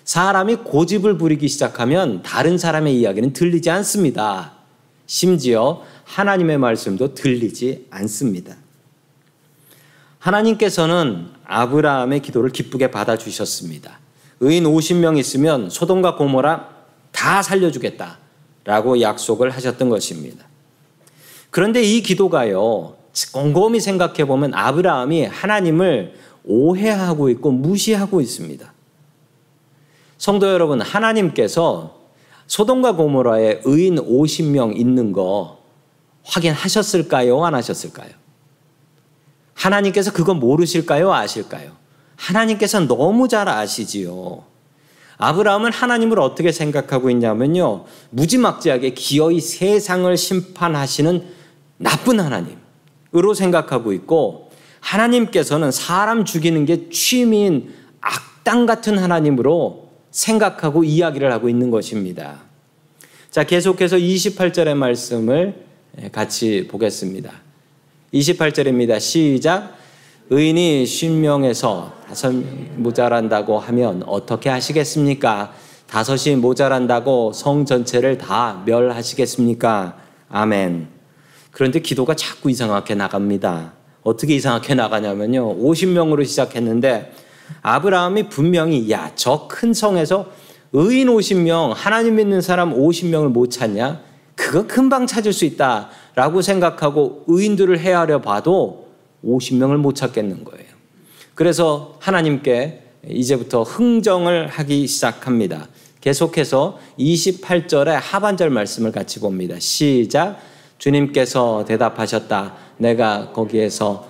사람이 0.03 0.57
고집을 0.57 1.17
부리기 1.17 1.47
시작하면 1.47 2.23
다른 2.25 2.59
사람의 2.59 2.99
이야기는 2.99 3.33
들리지 3.33 3.71
않습니다. 3.71 4.55
심지어 5.07 5.81
하나님의 6.03 6.59
말씀도 6.59 7.15
들리지 7.15 7.87
않습니다. 7.91 8.57
하나님께서는 10.19 11.29
아브라함의 11.45 12.21
기도를 12.21 12.51
기쁘게 12.51 12.91
받아주셨습니다. 12.91 14.01
의인 14.41 14.65
50명 14.65 15.19
있으면 15.19 15.71
소돔과 15.71 16.17
고모라 16.17 16.69
다 17.13 17.43
살려주겠다 17.43 18.19
라고 18.65 19.01
약속을 19.01 19.51
하셨던 19.51 19.89
것입니다. 19.89 20.47
그런데 21.51 21.81
이 21.81 22.03
기도가요, 22.03 22.97
곰곰이 23.33 23.81
생각해 23.81 24.25
보면 24.25 24.55
아브라함이 24.55 25.27
하나님을 25.27 26.15
오해하고 26.45 27.29
있고 27.31 27.51
무시하고 27.53 28.21
있습니다. 28.21 28.73
성도 30.19 30.49
여러분, 30.49 30.81
하나님께서 30.81 32.01
소돔과 32.47 32.97
고모라에 32.97 33.61
의인 33.65 33.97
50명 33.97 34.77
있는 34.77 35.13
거 35.13 35.59
확인하셨을까요? 36.25 37.45
안 37.45 37.55
하셨을까요? 37.55 38.11
하나님께서 39.55 40.13
그거 40.13 40.35
모르실까요? 40.35 41.13
아실까요? 41.13 41.73
하나님께서 42.17 42.81
너무 42.81 43.29
잘 43.29 43.49
아시지요. 43.49 44.45
아브라함은 45.19 45.73
하나님을 45.73 46.19
어떻게 46.21 46.53
생각하고 46.53 47.11
있냐면요. 47.11 47.85
무지막지하게 48.11 48.91
기어이 48.95 49.41
세상을 49.41 50.17
심판하시는 50.17 51.25
나쁜 51.79 52.21
하나님 52.21 52.62
으로 53.15 53.35
생각하고 53.35 53.93
있고 53.93 54.51
하나님께서는 54.81 55.71
사람 55.71 56.25
죽이는 56.25 56.65
게 56.65 56.89
취미인 56.91 57.75
악당 58.01 58.67
같은 58.67 58.99
하나님으로 58.99 59.89
생각하고 60.11 60.85
이야기를 60.85 61.33
하고 61.33 61.49
있는 61.49 61.71
것입니다. 61.71 62.41
자, 63.31 63.45
계속해서 63.45 63.97
28절의 63.97 64.75
말씀을 64.75 65.65
같이 66.11 66.69
보겠습니다. 66.71 67.33
28절입니다. 68.13 69.01
시작. 69.01 69.77
의인이 70.31 70.87
신명에서 70.87 71.93
다섯 72.07 72.33
모자란다고 72.77 73.59
하면 73.59 74.03
어떻게 74.07 74.49
하시겠습니까? 74.49 75.53
다섯이 75.87 76.37
모자란다고 76.37 77.33
성 77.35 77.67
전체를 77.67 78.19
다 78.19 78.63
멸하시겠습니까? 78.65 79.99
아멘. 80.31 81.02
그런데 81.53 81.81
기도가 81.81 82.15
자꾸 82.15 82.51
이상하게 82.51 82.95
나갑니다. 82.97 83.75
어떻게 84.03 84.35
이상하게 84.35 84.75
나가냐면요. 84.75 85.57
50명으로 85.59 86.27
시작했는데 86.27 87.13
아브라함이 87.63 88.29
분명히 88.29 88.91
야, 88.91 89.13
저 89.15 89.47
큰 89.49 89.73
성에서 89.75 90.31
의인 90.73 91.09
50명, 91.09 91.73
하나님 91.77 92.17
믿는 92.17 92.41
사람 92.41 92.75
50명을 92.75 93.29
못 93.29 93.51
찾냐? 93.51 94.01
그거 94.35 94.67
금방 94.67 95.07
찾을 95.07 95.33
수 95.33 95.45
있다. 95.45 95.91
라고 96.15 96.41
생각하고 96.43 97.25
의인들을 97.27 97.79
헤아려 97.79 98.23
봐도 98.23 98.89
50명을 99.25 99.77
못 99.77 99.95
찾겠는 99.95 100.45
거예요. 100.45 100.67
그래서 101.35 101.97
하나님께 102.01 102.83
이제부터 103.09 103.63
흥정을 103.63 104.49
하기 104.49 104.87
시작합니다. 104.87 105.69
계속해서 106.01 106.79
28절의 106.99 107.99
하반절 108.01 108.51
말씀을 108.51 108.91
같이 108.93 109.21
봅니다. 109.21 109.57
시작. 109.59 110.39
주님께서 110.83 111.65
대답하셨다. 111.65 112.55
내가 112.79 113.31
거기에서 113.31 114.05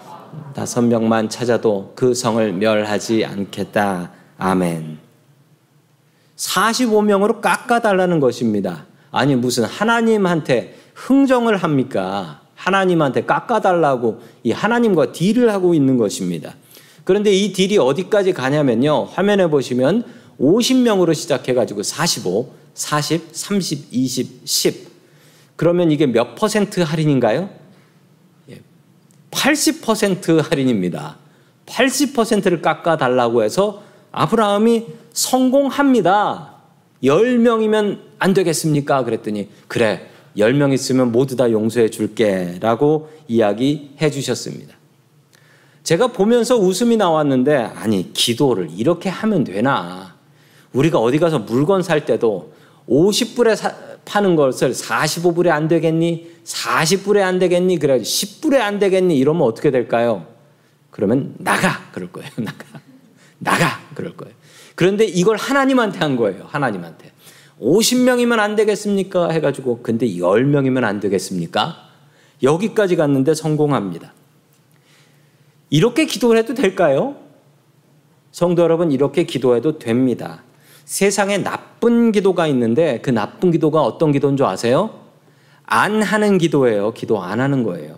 다섯 0.55 0.81
명만 0.81 1.29
찾아도 1.29 1.93
그 1.95 2.15
성을 2.15 2.51
멸하지 2.55 3.27
않겠다. 3.27 4.11
아멘. 4.39 4.97
45명으로 6.35 7.43
깎아달라는 7.43 8.21
것입니다. 8.21 8.87
아니, 9.11 9.37
무슨 9.37 9.65
하나님한테 9.65 10.79
흥정을 10.95 11.59
합니까? 11.59 12.41
하나님한테 12.55 13.27
깎아달라고 13.27 14.23
이 14.43 14.53
하나님과 14.53 15.13
딜을 15.13 15.53
하고 15.53 15.75
있는 15.75 15.99
것입니다. 15.99 16.55
그런데 17.05 17.33
이 17.33 17.53
딜이 17.53 17.77
어디까지 17.77 18.33
가냐면요. 18.33 19.09
화면에 19.13 19.49
보시면 19.49 20.07
50명으로 20.41 21.15
시작해가지고 21.15 21.83
45, 21.83 22.51
40, 22.73 23.29
30, 23.31 23.89
20, 23.91 24.41
10. 24.47 24.92
그러면 25.63 25.93
이게 25.93 26.07
몇 26.07 26.35
퍼센트 26.35 26.81
할인인가요? 26.81 27.49
80% 29.31 30.39
예, 30.39 30.41
할인입니다. 30.41 31.19
80%를 31.67 32.61
깎아 32.61 32.97
달라고 32.97 33.45
해서 33.45 33.85
아브라함이 34.11 34.87
성공합니다. 35.13 36.57
10명이면 37.05 38.01
안 38.19 38.35
되겠습니까? 38.35 39.05
그랬더니, 39.05 39.51
그래, 39.69 40.11
10명 40.37 40.73
있으면 40.73 41.13
모두 41.13 41.37
다 41.37 41.49
용서해 41.49 41.91
줄게 41.91 42.59
라고 42.61 43.11
이야기해 43.29 44.11
주셨습니다. 44.11 44.75
제가 45.85 46.09
보면서 46.09 46.57
웃음이 46.57 46.97
나왔는데 46.97 47.55
아니 47.55 48.13
기도를 48.13 48.69
이렇게 48.77 49.09
하면 49.09 49.45
되나 49.45 50.17
우리가 50.73 50.99
어디 50.99 51.21
가서 51.21 51.39
물건 51.39 51.85
살 51.85 52.05
때도 52.05 52.53
50불에 52.89 53.55
사, 53.55 53.73
파는 54.05 54.37
것을 54.37 54.73
45불에 54.73 55.49
안 55.49 55.69
되겠니? 55.69 56.31
40불에 56.45 57.21
안 57.21 57.39
되겠니? 57.39 57.79
그래 57.79 57.99
10불에 57.99 58.57
안 58.57 58.79
되겠니? 58.79 59.17
이러면 59.17 59.43
어떻게 59.43 59.71
될까요? 59.71 60.27
그러면 60.91 61.35
나가 61.39 61.89
그럴 61.93 62.11
거예요. 62.13 62.31
나가. 62.39 62.65
나가 63.39 63.81
그럴 63.95 64.17
거예요. 64.17 64.35
그런데 64.75 65.05
이걸 65.05 65.37
하나님한테 65.37 65.99
한 65.99 66.17
거예요. 66.17 66.47
하나님한테. 66.49 67.13
50명이면 67.61 68.39
안 68.39 68.57
되겠습니까? 68.57 69.31
해 69.31 69.41
가지고, 69.41 69.83
근데 69.83 70.07
10명이면 70.07 70.85
안 70.85 71.01
되겠습니까? 71.01 71.89
여기까지 72.43 72.97
갔는데 72.97 73.35
성공합니다. 73.35 74.13
이렇게 75.71 76.07
기도를 76.07 76.41
해도 76.41 76.55
될까요? 76.55 77.17
성도 78.33 78.63
여러분, 78.63 78.91
이렇게 78.91 79.25
기도해도 79.25 79.79
됩니다. 79.79 80.43
세상에 80.93 81.39
나쁜 81.39 82.13
기도가 82.13 82.47
있는데 82.49 83.01
그 83.01 83.09
나쁜 83.09 83.51
기도가 83.51 83.81
어떤 83.81 84.13
기도인 84.13 84.37
줄 84.37 84.45
아세요? 84.45 84.91
안 85.65 86.03
하는 86.03 86.37
기도예요. 86.37 86.93
기도 86.93 87.23
안 87.23 87.41
하는 87.41 87.63
거예요. 87.63 87.97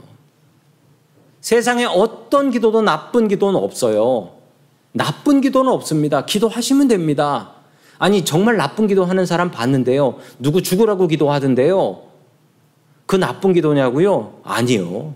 세상에 1.41 1.87
어떤 1.87 2.53
기도도 2.53 2.83
나쁜 2.83 3.27
기도는 3.27 3.59
없어요. 3.59 4.35
나쁜 4.93 5.41
기도는 5.41 5.73
없습니다. 5.73 6.25
기도하시면 6.25 6.87
됩니다. 6.87 7.55
아니, 7.99 8.25
정말 8.25 8.57
나쁜 8.57 8.87
기도 8.87 9.05
하는 9.05 9.27
사람 9.27 9.51
봤는데요. 9.51 10.21
누구 10.39 10.63
죽으라고 10.63 11.09
기도하던데요. 11.09 12.01
그 13.07 13.17
나쁜 13.17 13.55
기도냐고요? 13.55 14.35
아니요. 14.45 15.15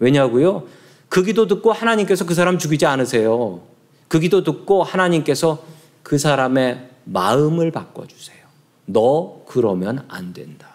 왜냐고요? 0.00 0.64
그 1.08 1.22
기도 1.22 1.46
듣고 1.46 1.70
하나님께서 1.70 2.26
그 2.26 2.34
사람 2.34 2.58
죽이지 2.58 2.86
않으세요. 2.86 3.60
그 4.08 4.18
기도 4.18 4.42
듣고 4.42 4.82
하나님께서 4.82 5.62
그 6.02 6.18
사람의 6.18 6.89
마음을 7.04 7.70
바꿔주세요. 7.70 8.38
너 8.86 9.42
그러면 9.46 10.04
안 10.08 10.32
된다. 10.32 10.68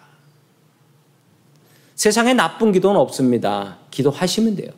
세상에 1.94 2.34
나쁜 2.34 2.72
기도는 2.72 3.00
없습니다. 3.00 3.78
기도하시면 3.90 4.56
돼요. 4.56 4.70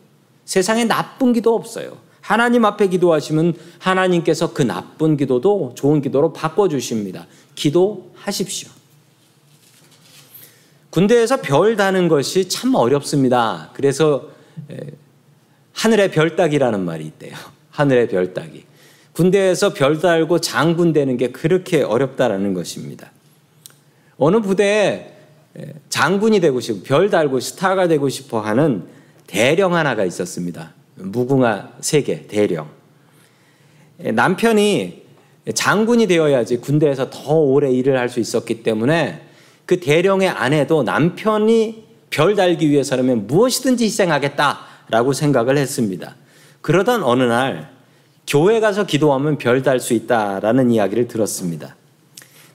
세상에 0.45 0.85
나쁜 0.85 1.33
기도 1.33 1.55
없어요. 1.55 1.97
하나님 2.21 2.65
앞에 2.65 2.87
기도하시면 2.87 3.53
하나님께서 3.79 4.53
그 4.53 4.61
나쁜 4.61 5.17
기도도 5.17 5.73
좋은 5.75 6.01
기도로 6.01 6.33
바꿔주십니다. 6.33 7.27
기도하십시오. 7.55 8.69
군대에서 10.89 11.41
별 11.41 11.75
다는 11.75 12.07
것이 12.07 12.49
참 12.49 12.73
어렵습니다. 12.75 13.71
그래서 13.73 14.29
하늘의 15.73 16.11
별 16.11 16.35
따기라는 16.35 16.83
말이 16.83 17.05
있대요. 17.05 17.35
하늘의 17.71 18.09
별 18.09 18.33
따기. 18.33 18.65
군대에서 19.19 19.73
별 19.73 19.99
달고 19.99 20.39
장군 20.39 20.93
되는 20.93 21.17
게 21.17 21.27
그렇게 21.27 21.83
어렵다라는 21.83 22.53
것입니다. 22.53 23.11
어느 24.17 24.39
부대에 24.39 25.11
장군이 25.89 26.39
되고 26.39 26.61
싶고 26.61 26.83
별 26.83 27.09
달고 27.09 27.41
스타가 27.41 27.89
되고 27.89 28.07
싶어 28.07 28.39
하는 28.39 28.85
대령 29.27 29.75
하나가 29.75 30.05
있었습니다. 30.05 30.71
무궁화 30.95 31.73
세계 31.81 32.27
대령. 32.27 32.69
남편이 33.97 35.03
장군이 35.53 36.07
되어야지 36.07 36.57
군대에서 36.57 37.09
더 37.09 37.33
오래 37.33 37.69
일을 37.69 37.99
할 37.99 38.07
수 38.07 38.21
있었기 38.21 38.63
때문에 38.63 39.21
그 39.65 39.81
대령의 39.81 40.29
아내도 40.29 40.83
남편이 40.83 41.83
별 42.09 42.37
달기 42.37 42.69
위해서라면 42.69 43.27
무엇이든지 43.27 43.83
희생하겠다라고 43.83 45.11
생각을 45.11 45.57
했습니다. 45.57 46.15
그러던 46.61 47.03
어느 47.03 47.23
날 47.23 47.78
교회 48.29 48.59
가서 48.59 48.85
기도하면 48.85 49.37
별 49.37 49.63
달 49.63 49.79
수 49.79 49.93
있다라는 49.93 50.69
이야기를 50.71 51.07
들었습니다. 51.07 51.75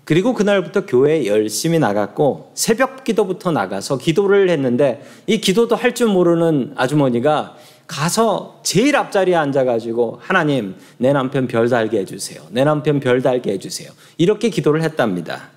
그리고 0.05 0.35
그날부터 0.35 0.87
교회에 0.87 1.27
열심히 1.27 1.79
나갔고 1.79 2.53
새벽 2.55 3.03
기도부터 3.05 3.51
나가서 3.51 3.99
기도를 3.99 4.51
했는데 4.51 5.03
이 5.27 5.39
기도도 5.41 5.75
할 5.77 5.95
줄 5.95 6.09
모르는 6.09 6.75
아주머니가 6.77 7.57
가서 7.87 8.61
제일 8.63 8.97
앞자리에 8.97 9.35
앉아가지고 9.35 10.19
하나님 10.23 10.77
내 10.99 11.13
남편 11.13 11.49
별 11.49 11.69
달게 11.69 11.99
해주세요. 12.01 12.43
내 12.51 12.65
남편 12.65 13.01
별 13.01 13.21
달게 13.21 13.53
해주세요. 13.53 13.91
이렇게 14.17 14.51
기도를 14.51 14.83
했답니다. 14.83 15.49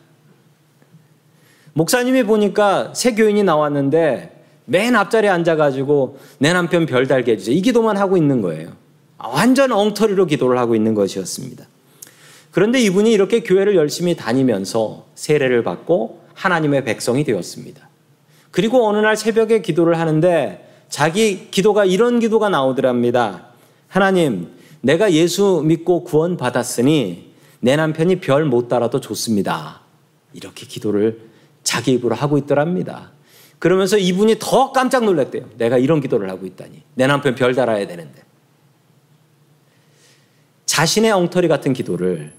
목사님이 1.74 2.24
보니까 2.24 2.94
새 2.96 3.14
교인이 3.14 3.44
나왔는데 3.44 4.34
맨 4.66 4.96
앞자리에 4.96 5.30
앉아가지고 5.30 6.18
내 6.40 6.54
남편 6.54 6.86
별 6.86 7.06
달게 7.08 7.34
해주세요. 7.34 7.56
이 7.56 7.62
기도만 7.62 7.98
하고 7.98 8.18
있는 8.18 8.42
거예요. 8.42 8.72
완전 9.20 9.72
엉터리로 9.72 10.26
기도를 10.26 10.58
하고 10.58 10.76
있는 10.76 10.94
것이었습니다. 10.94 11.66
그런데 12.52 12.80
이분이 12.80 13.12
이렇게 13.12 13.42
교회를 13.42 13.76
열심히 13.76 14.16
다니면서 14.16 15.06
세례를 15.16 15.64
받고 15.64 16.22
하나님의 16.34 16.86
백성이 16.86 17.24
되었습니다. 17.24 17.88
그리고 18.52 18.88
어느 18.88 18.98
날 18.98 19.16
새벽에 19.16 19.62
기도를 19.62 20.00
하는데 20.00 20.68
자기 20.90 21.50
기도가 21.52 21.86
이런 21.86 22.20
기도가 22.20 22.50
나오더랍니다. 22.50 23.48
하나님, 23.88 24.50
내가 24.82 25.12
예수 25.12 25.62
믿고 25.66 26.04
구원 26.04 26.38
받았으니 26.38 27.34
내 27.60 27.76
남편이 27.76 28.20
별못 28.20 28.70
달아도 28.70 29.00
좋습니다. 29.02 29.82
이렇게 30.34 30.66
기도를 30.66 31.22
자기 31.64 31.94
입으로 31.94 32.16
하고 32.16 32.38
있더랍니다. 32.38 33.12
그러면서 33.60 33.98
이분이 33.98 34.36
더 34.40 34.72
깜짝 34.72 35.04
놀랐대요. 35.04 35.50
내가 35.58 35.78
이런 35.78 36.00
기도를 36.00 36.30
하고 36.30 36.46
있다니. 36.46 36.84
내 36.94 37.08
남편 37.08 37.36
별 37.36 37.56
달아야 37.56 37.88
되는데. 37.88 38.27
자신의 40.68 41.12
엉터리 41.12 41.48
같은 41.48 41.74
기도를 41.74 42.34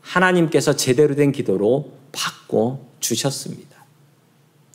하나님께서 0.00 0.74
제대로 0.74 1.14
된 1.14 1.30
기도로 1.30 1.92
바꿔 2.10 2.80
주셨습니다. 2.98 3.84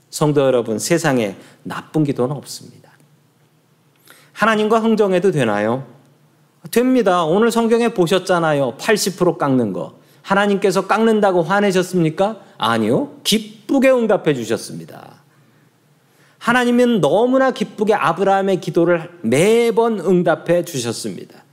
성도 0.10 0.42
여러분, 0.42 0.80
세상에 0.80 1.36
나쁜 1.64 2.06
기도는 2.06 2.36
없습니다. 2.38 2.90
하나님과 4.32 4.80
흥정해도 4.80 5.32
되나요? 5.32 5.86
됩니다. 6.72 7.26
오늘 7.26 7.52
성경에 7.52 7.90
보셨잖아요. 7.90 8.78
80% 8.78 9.38
깎는 9.38 9.74
거. 9.74 10.00
하나님께서 10.22 10.88
깎는다고 10.88 11.44
화내셨습니까? 11.44 12.42
아니요. 12.58 13.18
기쁘게 13.24 13.90
응답해 13.90 14.34
주셨습니다. 14.34 15.20
하나님은 16.38 17.02
너무나 17.02 17.52
기쁘게 17.52 17.94
아브라함의 17.94 18.62
기도를 18.62 19.10
매번 19.22 20.00
응답해 20.00 20.64
주셨습니다. 20.64 21.44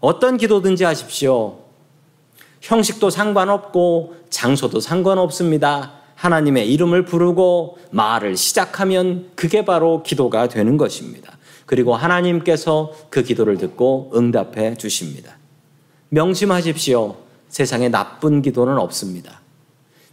어떤 0.00 0.36
기도든지 0.36 0.84
하십시오. 0.84 1.58
형식도 2.60 3.10
상관없고 3.10 4.16
장소도 4.30 4.80
상관없습니다. 4.80 5.92
하나님의 6.14 6.72
이름을 6.72 7.04
부르고 7.04 7.78
말을 7.90 8.36
시작하면 8.36 9.30
그게 9.36 9.64
바로 9.64 10.02
기도가 10.02 10.48
되는 10.48 10.76
것입니다. 10.76 11.36
그리고 11.66 11.94
하나님께서 11.94 12.92
그 13.10 13.22
기도를 13.22 13.58
듣고 13.58 14.10
응답해 14.14 14.76
주십니다. 14.76 15.36
명심하십시오. 16.08 17.16
세상에 17.48 17.88
나쁜 17.88 18.42
기도는 18.42 18.78
없습니다. 18.78 19.40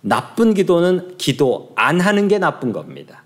나쁜 0.02 0.54
기도는 0.54 1.18
기도 1.18 1.72
안 1.76 2.02
하는 2.02 2.28
게 2.28 2.38
나쁜 2.38 2.74
겁니다. 2.74 3.23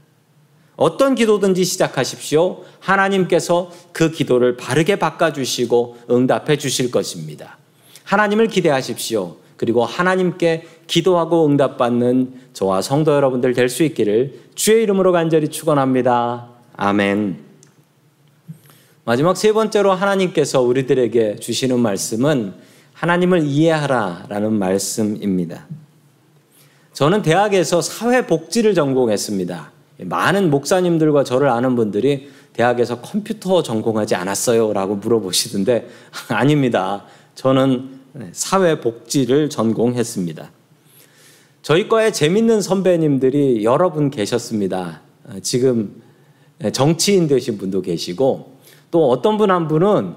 어떤 0.78 1.16
기도든지 1.16 1.66
시작하십시오. 1.66 2.64
하나님께서 2.80 3.72
그 3.92 4.12
기도를 4.12 4.56
바르게 4.58 4.98
바꿔주시고 4.98 5.98
응답해 6.12 6.58
주실 6.58 6.92
것입니다. 6.92 7.58
하나님을 8.04 8.48
기대하십시오. 8.48 9.38
그리고 9.58 9.84
하나님께 9.84 10.68
기도하고 10.86 11.48
응답받는 11.48 12.34
저와 12.54 12.82
성도 12.84 13.12
여러분들 13.14 13.54
될 13.54 13.70
수 13.70 13.84
있기를 13.84 14.40
주의 14.56 14.84
이름으로 14.84 15.12
간절히 15.12 15.50
축원합니다. 15.50 16.50
아멘. 16.78 17.40
마지막 19.04 19.36
세 19.36 19.52
번째로 19.52 19.94
하나님께서 19.94 20.62
우리들에게 20.62 21.38
주시는 21.38 21.80
말씀은 21.80 22.54
하나님을 22.94 23.44
이해하라라는 23.46 24.54
말씀입니다. 24.54 25.66
저는 26.94 27.24
대학에서 27.24 27.82
사회복지를 27.82 28.74
전공했습니다. 28.74 29.77
많은 30.00 30.50
목사님들과 30.50 31.24
저를 31.24 31.50
아는 31.50 31.76
분들이 31.76 32.30
대학에서 32.54 33.02
컴퓨터 33.02 33.64
전공하지 33.64 34.16
않았어요? 34.16 34.74
라고 34.74 34.96
물어보시던데 34.96 35.88
아닙니다. 36.30 37.04
저는 37.36 37.98
사회복지를 38.32 39.50
전공했습니다. 39.50 40.52
저희 41.62 41.88
과에 41.90 42.12
재밌는 42.12 42.62
선배님들이 42.62 43.64
여러 43.64 43.92
분 43.92 44.10
계셨습니다. 44.10 45.02
지금 45.42 46.02
정치인 46.72 47.28
되신 47.28 47.58
분도 47.58 47.82
계시고 47.82 48.58
또 48.90 49.10
어떤 49.10 49.38
분 49.38 49.52
한 49.52 49.68
분은 49.68 50.14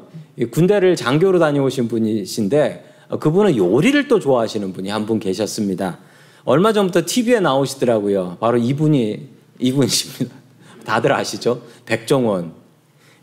군대를 0.52 0.96
장교로 0.96 1.38
다녀오신 1.38 1.88
분이신데 1.88 2.84
그분은 3.18 3.56
요리를 3.56 4.06
또 4.08 4.20
좋아하시는 4.20 4.72
분이 4.72 4.88
한 4.88 5.04
분 5.06 5.18
계셨습니다. 5.18 5.98
얼마 6.44 6.72
전부터 6.72 7.02
TV에 7.04 7.40
나오시더라고요. 7.40 8.38
바로 8.40 8.56
이분이 8.56 9.28
이분이십니다. 9.60 10.34
다들 10.84 11.12
아시죠? 11.12 11.62
백종원. 11.86 12.52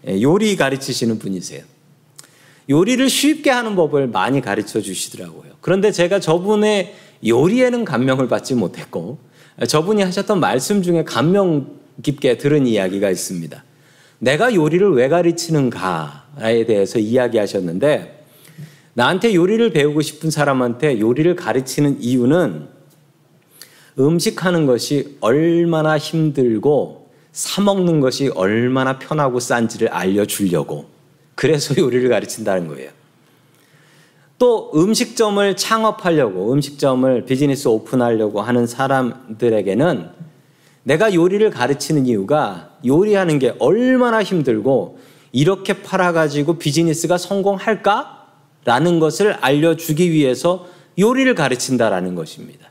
예, 0.08 0.22
요리 0.22 0.56
가르치시는 0.56 1.20
분이세요. 1.20 1.64
요리를 2.70 3.10
쉽게 3.10 3.50
하는 3.50 3.76
법을 3.76 4.08
많이 4.08 4.42
가르쳐 4.42 4.82
주시더라고요. 4.82 5.54
그런데 5.62 5.92
제가 5.92 6.20
저분의 6.20 6.96
요리에는 7.26 7.86
감명을 7.86 8.28
받지 8.28 8.56
못했고, 8.56 9.20
저분이 9.68 10.04
하셨던 10.04 10.40
말씀 10.40 10.82
중에 10.82 11.04
감명 11.04 11.78
깊게 12.04 12.38
들은 12.38 12.68
이야기가 12.68 13.10
있습니다. 13.10 13.64
내가 14.20 14.54
요리를 14.54 14.92
왜 14.94 15.08
가르치는가에 15.08 16.66
대해서 16.66 17.00
이야기하셨는데, 17.00 18.26
나한테 18.94 19.34
요리를 19.34 19.72
배우고 19.72 20.02
싶은 20.02 20.30
사람한테 20.30 21.00
요리를 21.00 21.36
가르치는 21.36 22.02
이유는 22.02 22.68
음식하는 24.00 24.66
것이 24.66 25.18
얼마나 25.22 25.98
힘들고 25.98 27.08
사먹는 27.32 28.00
것이 28.00 28.30
얼마나 28.30 29.00
편하고 29.00 29.40
싼지를 29.40 29.90
알려주려고 29.90 30.86
그래서 31.36 31.76
요리를 31.78 32.10
가르친다는 32.10 32.68
거예요. 32.68 32.92
또 34.40 34.72
음식점을 34.76 35.56
창업하려고 35.56 36.54
음식점을 36.54 37.26
비즈니스 37.26 37.68
오픈하려고 37.68 38.42
하는 38.42 38.68
사람들에게는 38.68 40.10
내가 40.84 41.14
요리를 41.14 41.50
가르치는 41.50 42.06
이유가 42.06 42.70
요리하는 42.86 43.40
게 43.40 43.56
얼마나 43.60 44.24
힘들고 44.24 45.00
이렇게 45.32 45.82
팔아가지고 45.82 46.58
비즈니스가 46.60 47.18
성공할까? 47.18 48.16
라는 48.64 49.00
것을 49.00 49.34
알려주기 49.34 50.12
위해서 50.12 50.68
요리를 51.00 51.34
가르친다라는 51.36 52.16
것입니다. 52.16 52.70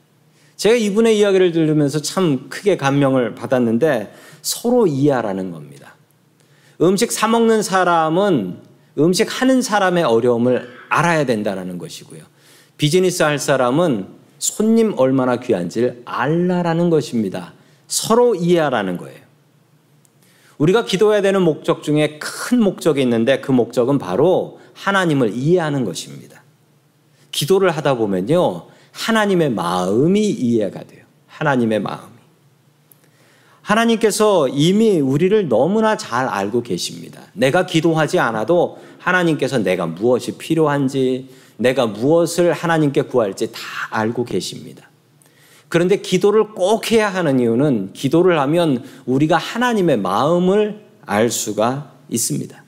제가 0.56 0.74
이분의 0.74 1.18
이야기를 1.18 1.52
들으면서 1.52 2.00
참 2.00 2.48
크게 2.48 2.76
감명을 2.76 3.34
받았는데 3.34 4.14
서로 4.42 4.86
이해하라는 4.86 5.50
겁니다. 5.50 5.94
음식 6.80 7.12
사 7.12 7.28
먹는 7.28 7.62
사람은 7.62 8.58
음식 8.98 9.40
하는 9.40 9.60
사람의 9.60 10.04
어려움을 10.04 10.68
알아야 10.88 11.26
된다는 11.26 11.78
것이고요. 11.78 12.22
비즈니스 12.78 13.22
할 13.22 13.38
사람은 13.38 14.08
손님 14.38 14.94
얼마나 14.96 15.36
귀한지를 15.36 16.02
알라라는 16.04 16.90
것입니다. 16.90 17.54
서로 17.86 18.34
이해하라는 18.34 18.96
거예요. 18.96 19.26
우리가 20.58 20.84
기도해야 20.84 21.20
되는 21.20 21.42
목적 21.42 21.82
중에 21.82 22.18
큰 22.18 22.62
목적이 22.62 23.02
있는데 23.02 23.40
그 23.40 23.52
목적은 23.52 23.98
바로 23.98 24.58
하나님을 24.74 25.34
이해하는 25.34 25.84
것입니다. 25.84 26.42
기도를 27.30 27.70
하다 27.70 27.96
보면요. 27.96 28.66
하나님의 28.96 29.50
마음이 29.50 30.20
이해가 30.20 30.82
돼요. 30.84 31.04
하나님의 31.26 31.80
마음이. 31.80 32.16
하나님께서 33.60 34.48
이미 34.48 35.00
우리를 35.00 35.48
너무나 35.48 35.96
잘 35.96 36.26
알고 36.26 36.62
계십니다. 36.62 37.20
내가 37.32 37.66
기도하지 37.66 38.18
않아도 38.18 38.78
하나님께서 38.98 39.58
내가 39.58 39.86
무엇이 39.86 40.38
필요한지, 40.38 41.28
내가 41.56 41.86
무엇을 41.86 42.52
하나님께 42.52 43.02
구할지 43.02 43.50
다 43.52 43.60
알고 43.90 44.24
계십니다. 44.24 44.88
그런데 45.68 46.00
기도를 46.00 46.54
꼭 46.54 46.92
해야 46.92 47.08
하는 47.08 47.40
이유는 47.40 47.92
기도를 47.92 48.38
하면 48.40 48.84
우리가 49.04 49.36
하나님의 49.36 49.98
마음을 49.98 50.84
알 51.04 51.30
수가 51.30 51.92
있습니다. 52.08 52.62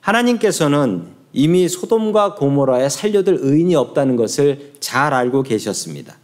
하나님께서는 0.00 1.21
이미 1.32 1.68
소돔과 1.68 2.34
고모라에 2.34 2.88
살려들 2.88 3.38
의인이 3.40 3.74
없다는 3.74 4.16
것을 4.16 4.72
잘 4.80 5.14
알고 5.14 5.42
계셨습니다. 5.42 6.16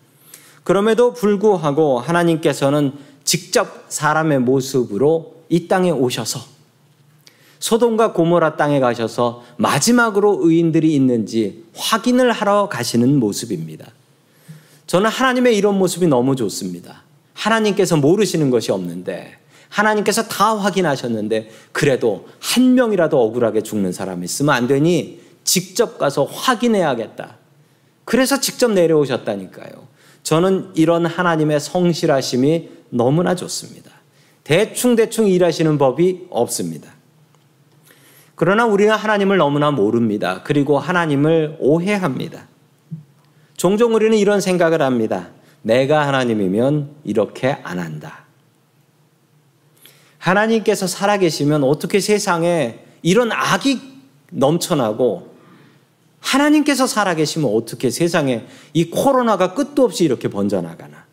그럼에도 0.65 1.15
불구하고 1.15 1.99
하나님께서는 1.99 2.93
직접 3.25 3.87
사람의 3.89 4.41
모습으로 4.41 5.35
이 5.49 5.67
땅에 5.67 5.91
오셔서 5.91 6.41
소돔과 7.59 8.13
고모라 8.13 8.57
땅에 8.57 8.79
가셔서 8.81 9.43
마지막으로 9.57 10.41
의인들이 10.43 10.95
있는지 10.95 11.65
확인을 11.75 12.33
하러 12.33 12.69
가시는 12.69 13.19
모습입니다. 13.19 13.91
저는 14.87 15.11
하나님의 15.11 15.57
이런 15.57 15.77
모습이 15.79 16.07
너무 16.07 16.37
좋습니다. 16.37 17.03
하나님께서 17.35 17.97
모르시는 17.97 18.51
것이 18.51 18.73
없는데 18.73 19.39
하나님께서 19.69 20.25
다 20.29 20.57
확인하셨는데 20.57 21.51
그래도 21.73 22.27
한 22.41 22.75
명이라도 22.75 23.21
억울하게 23.21 23.63
죽는 23.63 23.93
사람이 23.93 24.25
있으면 24.25 24.55
안 24.55 24.67
되니 24.67 25.21
직접 25.45 25.99
가서 25.99 26.25
확인해야겠다. 26.25 27.37
그래서 28.05 28.41
직접 28.41 28.71
내려오셨다니까요. 28.73 29.89
저는 30.23 30.71
이런 30.75 31.07
하나님의 31.07 31.61
성실하심이 31.61 32.71
너무나 32.91 33.35
좋습니다. 33.35 33.91
대충대충 34.45 35.29
일하시는 35.29 35.77
법이 35.79 36.27
없습니다. 36.31 36.91
그러나 38.35 38.65
우리는 38.65 38.95
하나님을 38.95 39.37
너무나 39.37 39.71
모릅니다. 39.71 40.43
그리고 40.45 40.79
하나님을 40.79 41.57
오해합니다. 41.59 42.47
종종 43.57 43.95
우리는 43.95 44.17
이런 44.17 44.41
생각을 44.41 44.81
합니다. 44.81 45.29
내가 45.63 46.07
하나님이면 46.07 46.91
이렇게 47.05 47.59
안 47.65 47.79
한다. 47.79 48.28
하나님께서 50.19 50.87
살아계시면 50.87 51.65
어떻게 51.65 52.01
세상에 52.01 52.81
이런 53.03 53.31
악이 53.33 53.81
넘쳐나고 54.31 55.29
하나님께서 56.21 56.87
살아계시면 56.87 57.51
어떻게 57.55 57.91
세상에 57.91 58.45
이 58.75 58.91
코로나가 58.91 59.55
끝도 59.55 59.85
없이 59.85 60.05
이렇게 60.05 60.29
번져나가나. 60.29 61.07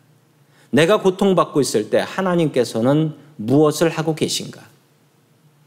내가 0.70 1.00
고통받고 1.00 1.60
있을 1.60 1.90
때 1.90 2.04
하나님께서는 2.04 3.14
무엇을 3.36 3.88
하고 3.88 4.14
계신가? 4.14 4.60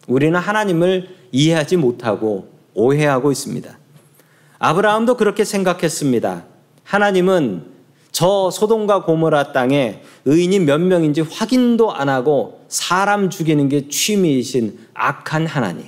우리는 0.08 0.38
하나님을 0.38 1.16
이해하지 1.32 1.78
못하고 1.78 2.50
오해하고 2.74 3.32
있습니다. 3.32 3.78
아브라함도 4.60 5.16
그렇게 5.16 5.46
생각했습니다. 5.46 6.44
하나님은 6.84 7.66
저 8.12 8.50
소돔과 8.52 9.04
고모라 9.04 9.54
땅에 9.54 10.02
의인이 10.30 10.60
몇 10.60 10.80
명인지 10.80 11.22
확인도 11.22 11.92
안 11.92 12.08
하고 12.08 12.64
사람 12.68 13.32
죽이는 13.32 13.68
게 13.68 13.88
취미이신 13.88 14.78
악한 14.94 15.48
하나님. 15.48 15.86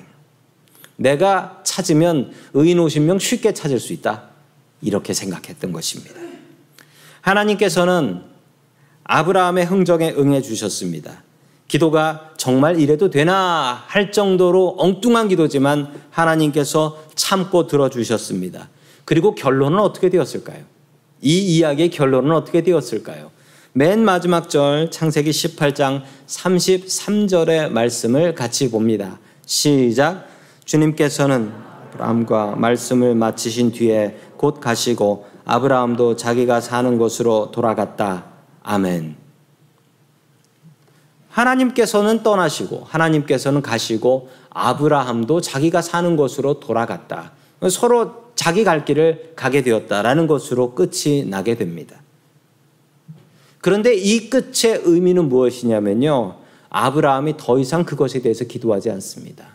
내가 0.95 1.61
찾으면 1.63 2.31
의인 2.55 2.79
50명 2.79 3.19
쉽게 3.19 3.53
찾을 3.53 3.79
수 3.79 3.93
있다. 3.93 4.29
이렇게 4.81 5.13
생각했던 5.13 5.71
것입니다. 5.71 6.19
하나님께서는 7.21 8.23
아브라함의 9.03 9.65
흥정에 9.65 10.11
응해 10.17 10.41
주셨습니다. 10.41 11.21
기도가 11.67 12.31
정말 12.35 12.79
이래도 12.79 13.11
되나 13.11 13.83
할 13.85 14.11
정도로 14.11 14.75
엉뚱한 14.79 15.27
기도지만 15.27 15.93
하나님께서 16.09 17.03
참고 17.13 17.67
들어주셨습니다. 17.67 18.69
그리고 19.05 19.35
결론은 19.35 19.77
어떻게 19.79 20.09
되었을까요? 20.09 20.63
이 21.21 21.57
이야기의 21.57 21.91
결론은 21.91 22.31
어떻게 22.31 22.63
되었을까요? 22.63 23.29
맨 23.73 24.03
마지막 24.03 24.49
절 24.49 24.91
창세기 24.91 25.31
18장 25.31 26.01
33절의 26.27 27.69
말씀을 27.69 28.35
같이 28.35 28.69
봅니다. 28.69 29.17
시작. 29.45 30.27
주님께서는 30.65 31.53
아브라함과 31.93 32.57
말씀을 32.57 33.15
마치신 33.15 33.71
뒤에 33.71 34.17
곧 34.35 34.59
가시고 34.59 35.25
아브라함도 35.45 36.17
자기가 36.17 36.59
사는 36.59 36.97
곳으로 36.97 37.51
돌아갔다. 37.51 38.25
아멘. 38.61 39.15
하나님께서는 41.29 42.23
떠나시고 42.23 42.83
하나님께서는 42.89 43.61
가시고 43.61 44.29
아브라함도 44.49 45.39
자기가 45.39 45.81
사는 45.81 46.17
곳으로 46.17 46.59
돌아갔다. 46.59 47.31
서로 47.69 48.33
자기 48.35 48.65
갈 48.65 48.83
길을 48.83 49.31
가게 49.37 49.61
되었다라는 49.61 50.27
것으로 50.27 50.75
끝이 50.75 51.23
나게 51.25 51.55
됩니다. 51.55 52.00
그런데 53.61 53.93
이 53.93 54.29
끝의 54.29 54.81
의미는 54.83 55.29
무엇이냐면요. 55.29 56.35
아브라함이 56.69 57.35
더 57.37 57.59
이상 57.59 57.85
그것에 57.85 58.21
대해서 58.21 58.45
기도하지 58.45 58.89
않습니다. 58.91 59.45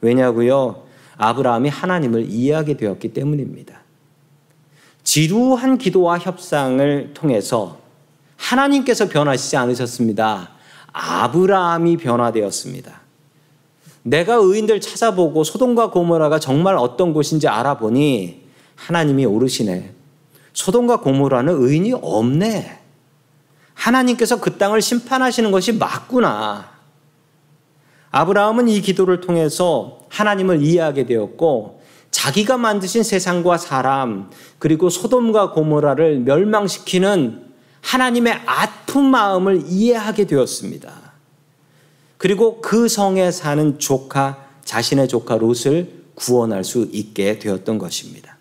왜냐고요? 0.00 0.84
아브라함이 1.16 1.68
하나님을 1.68 2.30
이해하게 2.30 2.76
되었기 2.76 3.12
때문입니다. 3.12 3.80
지루한 5.02 5.78
기도와 5.78 6.18
협상을 6.18 7.10
통해서 7.14 7.78
하나님께서 8.36 9.08
변하시지 9.08 9.56
않으셨습니다. 9.56 10.50
아브라함이 10.92 11.96
변화되었습니다. 11.96 13.00
내가 14.02 14.34
의인들 14.34 14.80
찾아보고 14.80 15.42
소돔과 15.44 15.90
고모라가 15.90 16.38
정말 16.38 16.76
어떤 16.76 17.12
곳인지 17.12 17.48
알아보니 17.48 18.42
하나님이 18.76 19.24
오르시네. 19.26 19.94
소돔과 20.52 21.00
고모라는 21.00 21.54
의인이 21.62 21.94
없네. 22.00 22.78
하나님께서 23.78 24.40
그 24.40 24.58
땅을 24.58 24.82
심판하시는 24.82 25.50
것이 25.52 25.72
맞구나. 25.72 26.68
아브라함은 28.10 28.68
이 28.68 28.80
기도를 28.80 29.20
통해서 29.20 30.00
하나님을 30.08 30.62
이해하게 30.62 31.06
되었고 31.06 31.80
자기가 32.10 32.56
만드신 32.56 33.02
세상과 33.02 33.58
사람 33.58 34.30
그리고 34.58 34.90
소돔과 34.90 35.52
고모라를 35.52 36.20
멸망시키는 36.20 37.46
하나님의 37.80 38.40
아픈 38.46 39.04
마음을 39.04 39.62
이해하게 39.66 40.26
되었습니다. 40.26 40.92
그리고 42.16 42.60
그 42.60 42.88
성에 42.88 43.30
사는 43.30 43.78
조카, 43.78 44.48
자신의 44.64 45.06
조카 45.06 45.36
롯을 45.36 46.06
구원할 46.16 46.64
수 46.64 46.88
있게 46.90 47.38
되었던 47.38 47.78
것입니다. 47.78 48.36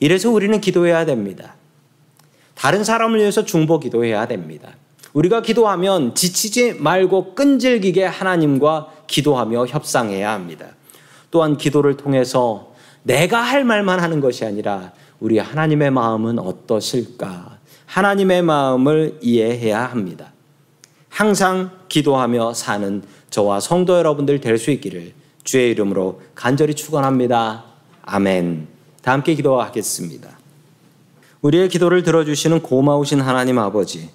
이래서 0.00 0.30
우리는 0.30 0.60
기도해야 0.60 1.04
됩니다. 1.04 1.54
다른 2.62 2.84
사람을 2.84 3.18
위해서 3.18 3.44
중보 3.44 3.80
기도해야 3.80 4.28
됩니다. 4.28 4.68
우리가 5.14 5.42
기도하면 5.42 6.14
지치지 6.14 6.74
말고 6.74 7.34
끈질기게 7.34 8.04
하나님과 8.04 8.86
기도하며 9.08 9.66
협상해야 9.66 10.30
합니다. 10.30 10.66
또한 11.32 11.56
기도를 11.56 11.96
통해서 11.96 12.72
내가 13.02 13.40
할 13.40 13.64
말만 13.64 13.98
하는 13.98 14.20
것이 14.20 14.44
아니라 14.44 14.92
우리 15.18 15.40
하나님의 15.40 15.90
마음은 15.90 16.38
어떠실까? 16.38 17.58
하나님의 17.86 18.42
마음을 18.42 19.18
이해해야 19.20 19.84
합니다. 19.84 20.32
항상 21.08 21.72
기도하며 21.88 22.54
사는 22.54 23.02
저와 23.30 23.58
성도 23.58 23.98
여러분들 23.98 24.40
될 24.40 24.56
수 24.56 24.70
있기를 24.70 25.14
주의 25.42 25.72
이름으로 25.72 26.22
간절히 26.36 26.74
축원합니다. 26.74 27.64
아멘. 28.02 28.68
다 29.02 29.10
함께 29.10 29.34
기도하겠습니다. 29.34 30.41
우리의 31.42 31.68
기도를 31.68 32.04
들어주시는 32.04 32.62
고마우신 32.62 33.20
하나님 33.20 33.58
아버지, 33.58 34.10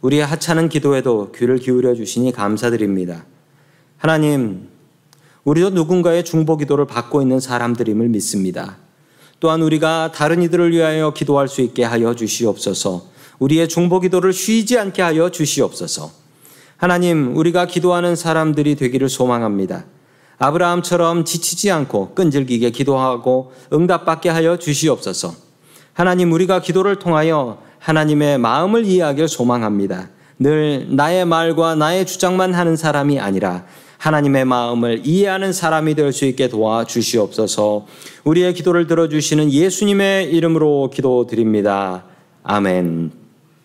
우리의 0.00 0.24
하찮은 0.24 0.68
기도에도 0.68 1.32
귀를 1.32 1.58
기울여 1.58 1.94
주시니 1.96 2.30
감사드립니다. 2.30 3.24
하나님, 3.96 4.68
우리도 5.42 5.70
누군가의 5.70 6.24
중보 6.24 6.56
기도를 6.56 6.86
받고 6.86 7.20
있는 7.20 7.40
사람들임을 7.40 8.08
믿습니다. 8.10 8.76
또한 9.40 9.62
우리가 9.62 10.12
다른 10.14 10.40
이들을 10.40 10.70
위하여 10.70 11.12
기도할 11.12 11.48
수 11.48 11.62
있게 11.62 11.82
하여 11.82 12.14
주시옵소서. 12.14 13.06
우리의 13.40 13.68
중보 13.68 13.98
기도를 13.98 14.32
쉬지 14.32 14.78
않게 14.78 15.02
하여 15.02 15.30
주시옵소서. 15.30 16.12
하나님, 16.76 17.36
우리가 17.36 17.66
기도하는 17.66 18.14
사람들이 18.14 18.76
되기를 18.76 19.08
소망합니다. 19.08 19.84
아브라함처럼 20.38 21.24
지치지 21.24 21.72
않고 21.72 22.14
끈질기게 22.14 22.70
기도하고 22.70 23.52
응답받게 23.72 24.28
하여 24.28 24.56
주시옵소서. 24.56 25.47
하나님, 25.98 26.30
우리가 26.30 26.60
기도를 26.60 27.00
통하여 27.00 27.58
하나님의 27.80 28.38
마음을 28.38 28.84
이해하길 28.84 29.26
소망합니다. 29.26 30.10
늘 30.38 30.86
나의 30.90 31.24
말과 31.24 31.74
나의 31.74 32.06
주장만 32.06 32.54
하는 32.54 32.76
사람이 32.76 33.18
아니라 33.18 33.64
하나님의 33.98 34.44
마음을 34.44 35.00
이해하는 35.04 35.52
사람이 35.52 35.96
될 35.96 36.12
수 36.12 36.24
있게 36.26 36.48
도와 36.48 36.84
주시옵소서. 36.84 37.86
우리의 38.22 38.54
기도를 38.54 38.86
들어주시는 38.86 39.50
예수님의 39.50 40.30
이름으로 40.30 40.90
기도드립니다. 40.94 42.04
아멘. 42.44 43.17